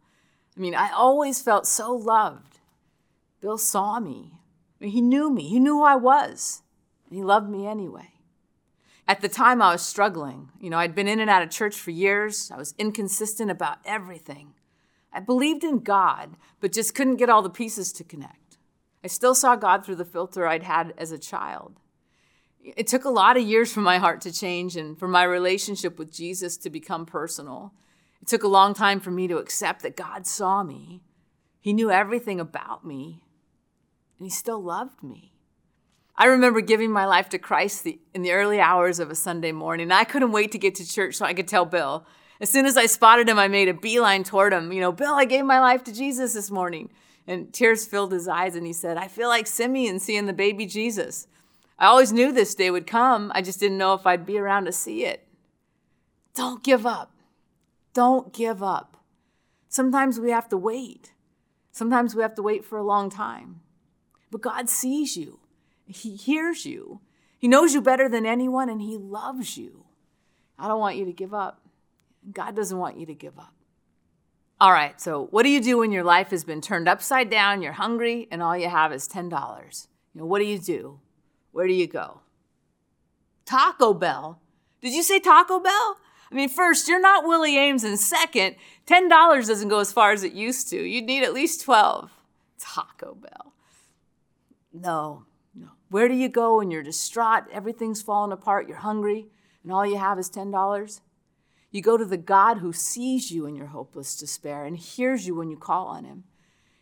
I 0.54 0.60
mean, 0.60 0.74
I 0.74 0.90
always 0.90 1.40
felt 1.40 1.66
so 1.66 1.94
loved. 1.94 2.58
Bill 3.40 3.56
saw 3.56 4.00
me. 4.00 4.32
I 4.78 4.84
mean, 4.84 4.92
he 4.92 5.00
knew 5.00 5.30
me. 5.30 5.48
He 5.48 5.60
knew 5.60 5.78
who 5.78 5.84
I 5.84 5.96
was. 5.96 6.60
And 7.08 7.16
he 7.16 7.24
loved 7.24 7.48
me 7.48 7.66
anyway. 7.66 8.10
At 9.06 9.20
the 9.20 9.28
time, 9.28 9.60
I 9.60 9.72
was 9.72 9.82
struggling. 9.82 10.50
You 10.58 10.70
know, 10.70 10.78
I'd 10.78 10.94
been 10.94 11.08
in 11.08 11.20
and 11.20 11.28
out 11.28 11.42
of 11.42 11.50
church 11.50 11.76
for 11.76 11.90
years. 11.90 12.50
I 12.52 12.56
was 12.56 12.74
inconsistent 12.78 13.50
about 13.50 13.78
everything. 13.84 14.54
I 15.12 15.20
believed 15.20 15.62
in 15.62 15.80
God, 15.80 16.36
but 16.60 16.72
just 16.72 16.94
couldn't 16.94 17.16
get 17.16 17.28
all 17.28 17.42
the 17.42 17.50
pieces 17.50 17.92
to 17.94 18.04
connect. 18.04 18.58
I 19.04 19.08
still 19.08 19.34
saw 19.34 19.56
God 19.56 19.84
through 19.84 19.96
the 19.96 20.04
filter 20.04 20.46
I'd 20.46 20.62
had 20.62 20.94
as 20.96 21.12
a 21.12 21.18
child. 21.18 21.78
It 22.62 22.86
took 22.86 23.04
a 23.04 23.10
lot 23.10 23.36
of 23.36 23.42
years 23.42 23.70
for 23.70 23.80
my 23.80 23.98
heart 23.98 24.22
to 24.22 24.32
change 24.32 24.74
and 24.74 24.98
for 24.98 25.06
my 25.06 25.22
relationship 25.22 25.98
with 25.98 26.10
Jesus 26.10 26.56
to 26.58 26.70
become 26.70 27.04
personal. 27.04 27.74
It 28.22 28.28
took 28.28 28.42
a 28.42 28.48
long 28.48 28.72
time 28.72 29.00
for 29.00 29.10
me 29.10 29.28
to 29.28 29.36
accept 29.36 29.82
that 29.82 29.98
God 29.98 30.26
saw 30.26 30.62
me. 30.62 31.02
He 31.60 31.74
knew 31.74 31.90
everything 31.90 32.40
about 32.40 32.86
me, 32.86 33.22
and 34.18 34.26
He 34.26 34.30
still 34.30 34.62
loved 34.62 35.02
me. 35.02 35.33
I 36.16 36.26
remember 36.26 36.60
giving 36.60 36.92
my 36.92 37.06
life 37.06 37.28
to 37.30 37.38
Christ 37.38 37.86
in 38.14 38.22
the 38.22 38.32
early 38.32 38.60
hours 38.60 39.00
of 39.00 39.10
a 39.10 39.16
Sunday 39.16 39.50
morning. 39.50 39.90
I 39.90 40.04
couldn't 40.04 40.32
wait 40.32 40.52
to 40.52 40.58
get 40.58 40.76
to 40.76 40.88
church 40.88 41.16
so 41.16 41.24
I 41.24 41.34
could 41.34 41.48
tell 41.48 41.64
Bill. 41.64 42.06
As 42.40 42.50
soon 42.50 42.66
as 42.66 42.76
I 42.76 42.86
spotted 42.86 43.28
him, 43.28 43.38
I 43.38 43.48
made 43.48 43.68
a 43.68 43.74
beeline 43.74 44.22
toward 44.22 44.52
him. 44.52 44.72
You 44.72 44.80
know, 44.80 44.92
Bill, 44.92 45.14
I 45.14 45.24
gave 45.24 45.44
my 45.44 45.60
life 45.60 45.82
to 45.84 45.92
Jesus 45.92 46.34
this 46.34 46.50
morning. 46.50 46.90
And 47.26 47.52
tears 47.52 47.86
filled 47.86 48.12
his 48.12 48.28
eyes, 48.28 48.54
and 48.54 48.66
he 48.66 48.72
said, 48.72 48.96
I 48.98 49.08
feel 49.08 49.28
like 49.28 49.46
Simeon 49.46 49.98
seeing 49.98 50.26
the 50.26 50.32
baby 50.32 50.66
Jesus. 50.66 51.26
I 51.78 51.86
always 51.86 52.12
knew 52.12 52.30
this 52.30 52.54
day 52.54 52.70
would 52.70 52.86
come. 52.86 53.32
I 53.34 53.40
just 53.40 53.58
didn't 53.58 53.78
know 53.78 53.94
if 53.94 54.06
I'd 54.06 54.26
be 54.26 54.38
around 54.38 54.66
to 54.66 54.72
see 54.72 55.04
it. 55.06 55.26
Don't 56.34 56.62
give 56.62 56.86
up. 56.86 57.12
Don't 57.94 58.32
give 58.32 58.62
up. 58.62 58.98
Sometimes 59.68 60.20
we 60.20 60.30
have 60.30 60.48
to 60.50 60.56
wait. 60.56 61.12
Sometimes 61.72 62.14
we 62.14 62.22
have 62.22 62.34
to 62.34 62.42
wait 62.42 62.64
for 62.64 62.76
a 62.76 62.84
long 62.84 63.10
time. 63.10 63.60
But 64.30 64.42
God 64.42 64.68
sees 64.68 65.16
you. 65.16 65.40
He 65.86 66.16
hears 66.16 66.64
you. 66.64 67.00
He 67.38 67.48
knows 67.48 67.74
you 67.74 67.80
better 67.80 68.08
than 68.08 68.26
anyone 68.26 68.68
and 68.68 68.80
He 68.80 68.96
loves 68.96 69.56
you. 69.56 69.84
I 70.58 70.68
don't 70.68 70.80
want 70.80 70.96
you 70.96 71.04
to 71.04 71.12
give 71.12 71.34
up. 71.34 71.60
God 72.32 72.56
doesn't 72.56 72.78
want 72.78 72.98
you 72.98 73.06
to 73.06 73.14
give 73.14 73.38
up. 73.38 73.52
All 74.60 74.72
right, 74.72 74.98
so 75.00 75.26
what 75.30 75.42
do 75.42 75.50
you 75.50 75.60
do 75.60 75.78
when 75.78 75.92
your 75.92 76.04
life 76.04 76.30
has 76.30 76.44
been 76.44 76.60
turned 76.60 76.88
upside 76.88 77.28
down, 77.28 77.60
you're 77.60 77.72
hungry, 77.72 78.28
and 78.30 78.42
all 78.42 78.56
you 78.56 78.68
have 78.68 78.92
is 78.92 79.08
$10? 79.08 79.86
You 80.14 80.20
know, 80.20 80.26
what 80.26 80.38
do 80.38 80.44
you 80.44 80.58
do? 80.58 81.00
Where 81.52 81.66
do 81.66 81.72
you 81.74 81.86
go? 81.86 82.20
Taco 83.44 83.92
Bell. 83.92 84.40
Did 84.80 84.94
you 84.94 85.02
say 85.02 85.18
Taco 85.18 85.58
Bell? 85.58 85.98
I 86.30 86.34
mean, 86.34 86.48
first, 86.48 86.88
you're 86.88 87.00
not 87.00 87.24
Willie 87.24 87.56
Aames, 87.56 87.84
and 87.84 87.98
second, 87.98 88.56
$10 88.86 89.46
doesn't 89.46 89.68
go 89.68 89.80
as 89.80 89.92
far 89.92 90.12
as 90.12 90.22
it 90.22 90.32
used 90.32 90.68
to. 90.70 90.82
You'd 90.82 91.04
need 91.04 91.24
at 91.24 91.34
least 91.34 91.62
12. 91.62 92.10
Taco 92.58 93.14
Bell. 93.14 93.52
No, 94.72 95.24
where 95.90 96.08
do 96.08 96.14
you 96.14 96.28
go 96.28 96.58
when 96.58 96.70
you're 96.70 96.82
distraught, 96.82 97.44
everything's 97.52 98.02
falling 98.02 98.32
apart, 98.32 98.68
you're 98.68 98.78
hungry, 98.78 99.28
and 99.62 99.72
all 99.72 99.86
you 99.86 99.98
have 99.98 100.18
is 100.18 100.30
$10? 100.30 101.00
You 101.70 101.82
go 101.82 101.96
to 101.96 102.04
the 102.04 102.16
God 102.16 102.58
who 102.58 102.72
sees 102.72 103.30
you 103.30 103.46
in 103.46 103.56
your 103.56 103.66
hopeless 103.66 104.16
despair 104.16 104.64
and 104.64 104.76
hears 104.76 105.26
you 105.26 105.34
when 105.34 105.50
you 105.50 105.56
call 105.56 105.86
on 105.88 106.04
him. 106.04 106.24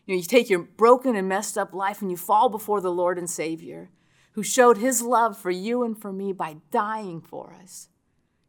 You, 0.06 0.14
know, 0.14 0.18
you 0.18 0.24
take 0.24 0.50
your 0.50 0.60
broken 0.60 1.16
and 1.16 1.28
messed 1.28 1.56
up 1.56 1.72
life 1.72 2.02
and 2.02 2.10
you 2.10 2.16
fall 2.16 2.48
before 2.48 2.80
the 2.80 2.92
Lord 2.92 3.18
and 3.18 3.30
Savior 3.30 3.90
who 4.32 4.42
showed 4.42 4.78
his 4.78 5.02
love 5.02 5.36
for 5.36 5.50
you 5.50 5.82
and 5.82 6.00
for 6.00 6.12
me 6.12 6.32
by 6.32 6.56
dying 6.70 7.20
for 7.20 7.54
us. 7.62 7.88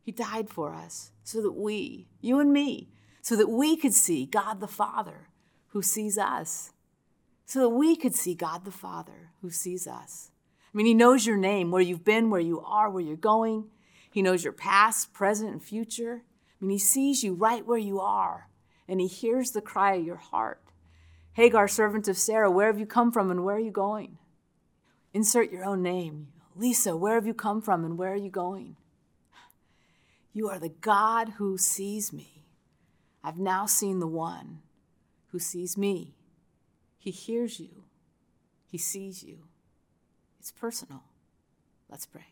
He 0.02 0.12
died 0.12 0.50
for 0.50 0.74
us 0.74 1.12
so 1.24 1.42
that 1.42 1.54
we, 1.54 2.08
you 2.22 2.40
and 2.40 2.52
me, 2.52 2.90
so 3.22 3.36
that 3.36 3.50
we 3.50 3.78
could 3.78 3.94
see 3.94 4.26
God 4.26 4.60
the 4.60 4.68
Father 4.68 5.30
who 5.68 5.82
sees 5.82 6.18
us, 6.18 6.72
so 7.46 7.62
that 7.62 7.70
we 7.70 7.96
could 7.96 8.16
see 8.16 8.36
God 8.36 8.66
the 8.66 8.72
Father 8.72 9.32
who 9.42 9.50
sees 9.50 9.88
us. 9.88 10.32
I 10.74 10.78
mean, 10.78 10.86
He 10.86 10.94
knows 10.94 11.26
your 11.26 11.38
name, 11.38 11.70
where 11.72 11.82
you've 11.82 12.04
been, 12.06 12.30
where 12.30 12.42
you 12.42 12.62
are, 12.62 12.90
where 12.90 13.04
you're 13.04 13.16
going. 13.16 13.66
He 14.12 14.22
knows 14.22 14.44
your 14.44 14.54
past, 14.54 15.14
present, 15.14 15.52
and 15.52 15.64
future. 15.64 16.24
I 16.62 16.66
mean, 16.66 16.72
He 16.72 16.80
sees 16.80 17.24
you 17.24 17.34
right 17.34 17.66
where 17.66 17.78
you 17.78 18.00
are, 18.00 18.50
and 18.88 19.00
He 19.00 19.08
hears 19.08 19.52
the 19.52 19.62
cry 19.62 19.96
of 19.96 20.06
your 20.06 20.16
heart. 20.16 20.62
Hagar, 21.34 21.68
servant 21.68 22.08
of 22.08 22.18
Sarah, 22.18 22.50
where 22.50 22.68
have 22.68 22.80
you 22.80 22.86
come 22.86 23.12
from 23.12 23.32
and 23.32 23.44
where 23.44 23.56
are 23.56 23.60
you 23.60 23.72
going? 23.72 24.18
Insert 25.14 25.52
your 25.52 25.66
own 25.66 25.82
name. 25.82 26.28
Lisa, 26.56 26.96
where 26.96 27.16
have 27.16 27.26
you 27.26 27.34
come 27.34 27.62
from 27.62 27.84
and 27.84 27.98
where 27.98 28.14
are 28.14 28.16
you 28.16 28.30
going? 28.30 28.76
You 30.32 30.50
are 30.50 30.60
the 30.60 30.70
God 30.70 31.34
who 31.38 31.58
sees 31.58 32.14
me. 32.14 32.46
I've 33.24 33.40
now 33.40 33.66
seen 33.66 34.00
the 34.00 34.08
one 34.08 34.60
who 35.28 35.40
sees 35.40 35.78
me. 35.78 36.16
He 36.98 37.12
hears 37.12 37.60
you, 37.60 37.84
He 38.66 38.78
sees 38.78 39.24
you. 39.24 39.40
It's 40.44 40.52
personal. 40.52 41.02
Let's 41.90 42.06
pray. 42.06 42.26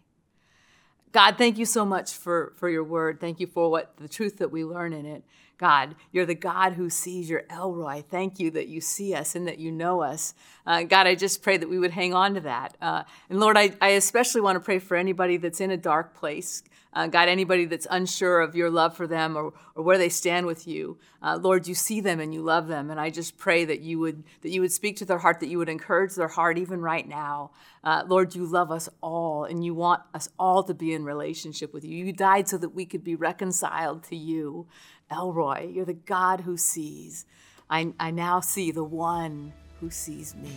God, 1.13 1.37
thank 1.37 1.57
you 1.57 1.63
so 1.65 1.85
much 1.85 2.11
for, 2.11 2.51
for 2.57 2.67
your 2.67 2.83
word. 2.83 3.21
Thank 3.21 3.39
you 3.39 3.47
for 3.47 3.71
what 3.71 3.95
the 3.95 4.09
truth 4.09 4.39
that 4.39 4.51
we 4.51 4.65
learn 4.65 4.91
in 4.91 5.05
it. 5.05 5.23
God, 5.57 5.95
you're 6.11 6.25
the 6.25 6.35
God 6.35 6.73
who 6.73 6.89
sees. 6.89 7.29
You're 7.29 7.45
El 7.49 8.03
Thank 8.09 8.37
you 8.37 8.51
that 8.51 8.67
you 8.67 8.81
see 8.81 9.13
us 9.13 9.33
and 9.33 9.47
that 9.47 9.59
you 9.59 9.71
know 9.71 10.01
us. 10.01 10.33
Uh, 10.67 10.83
God, 10.83 11.07
I 11.07 11.15
just 11.15 11.41
pray 11.41 11.55
that 11.55 11.69
we 11.69 11.79
would 11.79 11.91
hang 11.91 12.13
on 12.13 12.33
to 12.33 12.41
that. 12.41 12.75
Uh, 12.81 13.03
and 13.29 13.39
Lord, 13.39 13.55
I, 13.55 13.71
I 13.79 13.91
especially 13.91 14.41
want 14.41 14.57
to 14.57 14.59
pray 14.59 14.79
for 14.79 14.97
anybody 14.97 15.37
that's 15.37 15.61
in 15.61 15.71
a 15.71 15.77
dark 15.77 16.13
place. 16.13 16.63
Uh, 16.93 17.07
God, 17.07 17.29
anybody 17.29 17.65
that's 17.65 17.87
unsure 17.89 18.41
of 18.41 18.55
your 18.55 18.69
love 18.69 18.95
for 18.97 19.07
them 19.07 19.37
or, 19.37 19.53
or 19.75 19.83
where 19.83 19.97
they 19.97 20.09
stand 20.09 20.45
with 20.45 20.67
you, 20.67 20.97
uh, 21.21 21.37
Lord, 21.41 21.67
you 21.67 21.73
see 21.73 22.01
them 22.01 22.19
and 22.19 22.33
you 22.33 22.41
love 22.41 22.67
them, 22.67 22.89
and 22.89 22.99
I 22.99 23.09
just 23.09 23.37
pray 23.37 23.63
that 23.65 23.79
you 23.79 23.99
would 23.99 24.23
that 24.41 24.49
you 24.49 24.59
would 24.61 24.71
speak 24.71 24.97
to 24.97 25.05
their 25.05 25.19
heart, 25.19 25.39
that 25.39 25.47
you 25.47 25.57
would 25.57 25.69
encourage 25.69 26.15
their 26.15 26.27
heart 26.27 26.57
even 26.57 26.81
right 26.81 27.07
now. 27.07 27.51
Uh, 27.83 28.03
Lord, 28.05 28.35
you 28.35 28.45
love 28.45 28.71
us 28.71 28.89
all, 29.01 29.45
and 29.45 29.63
you 29.63 29.73
want 29.73 30.01
us 30.13 30.27
all 30.37 30.63
to 30.63 30.73
be 30.73 30.93
in 30.93 31.05
relationship 31.05 31.73
with 31.73 31.85
you. 31.85 32.05
You 32.05 32.11
died 32.11 32.49
so 32.49 32.57
that 32.57 32.69
we 32.69 32.85
could 32.85 33.03
be 33.03 33.15
reconciled 33.15 34.03
to 34.05 34.15
you, 34.15 34.67
El 35.09 35.31
Roi. 35.31 35.71
You're 35.73 35.85
the 35.85 35.93
God 35.93 36.41
who 36.41 36.57
sees. 36.57 37.25
I, 37.69 37.93
I 37.99 38.11
now 38.11 38.41
see 38.41 38.71
the 38.71 38.83
one 38.83 39.53
who 39.79 39.89
sees 39.89 40.35
me. 40.35 40.53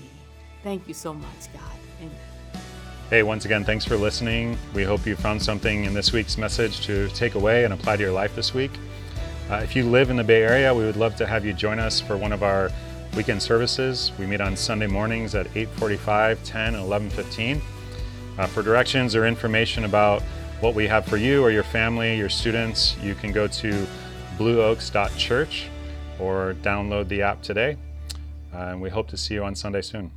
Thank 0.65 0.89
you 0.89 0.95
so 0.95 1.15
much, 1.15 1.53
God. 1.53 1.79
Amen. 2.01 2.44
Hey, 3.15 3.23
once 3.23 3.45
again, 3.45 3.63
thanks 3.63 3.85
for 3.85 3.97
listening. 3.97 4.59
We 4.75 4.83
hope 4.83 5.07
you 5.07 5.15
found 5.15 5.41
something 5.41 5.85
in 5.85 5.95
this 5.95 6.13
week's 6.13 6.37
message 6.37 6.81
to 6.87 7.09
take 7.11 7.37
away 7.37 7.63
and 7.63 7.73
apply 7.73 7.95
to 7.95 8.03
your 8.03 8.11
life 8.11 8.35
this 8.35 8.53
week. 8.53 8.73
Uh, 9.49 9.61
if 9.63 9.77
you 9.77 9.85
live 9.85 10.11
in 10.11 10.17
the 10.17 10.25
Bay 10.25 10.43
Area, 10.43 10.75
we 10.75 10.83
would 10.83 10.97
love 10.97 11.15
to 11.19 11.25
have 11.25 11.45
you 11.45 11.53
join 11.53 11.79
us 11.79 12.01
for 12.01 12.17
one 12.17 12.33
of 12.33 12.43
our 12.43 12.73
weekend 13.17 13.41
services. 13.41 14.11
We 14.19 14.27
meet 14.27 14.41
on 14.41 14.57
Sunday 14.57 14.89
mornings 14.89 15.37
at 15.37 15.47
8:45, 15.55 16.43
10, 16.43 16.75
and 16.75 16.83
11:15. 16.83 17.63
Uh, 18.37 18.49
for 18.49 18.65
directions 18.65 19.15
or 19.15 19.27
information 19.27 19.85
about 19.85 20.21
what 20.59 20.75
we 20.75 20.89
have 20.89 21.07
for 21.07 21.17
you 21.17 21.41
or 21.41 21.53
your 21.53 21.63
family, 21.63 22.17
your 22.17 22.29
students, 22.29 22.97
you 23.01 23.15
can 23.15 23.31
go 23.31 23.47
to 23.47 23.87
blueoaks.church 24.39 25.69
or 26.19 26.57
download 26.63 27.07
the 27.07 27.23
app 27.23 27.43
today. 27.43 27.77
Uh, 28.53 28.73
and 28.73 28.83
we 28.83 28.91
hope 28.91 29.07
to 29.07 29.17
see 29.17 29.35
you 29.35 29.45
on 29.45 29.55
Sunday 29.55 29.83
soon. 29.83 30.11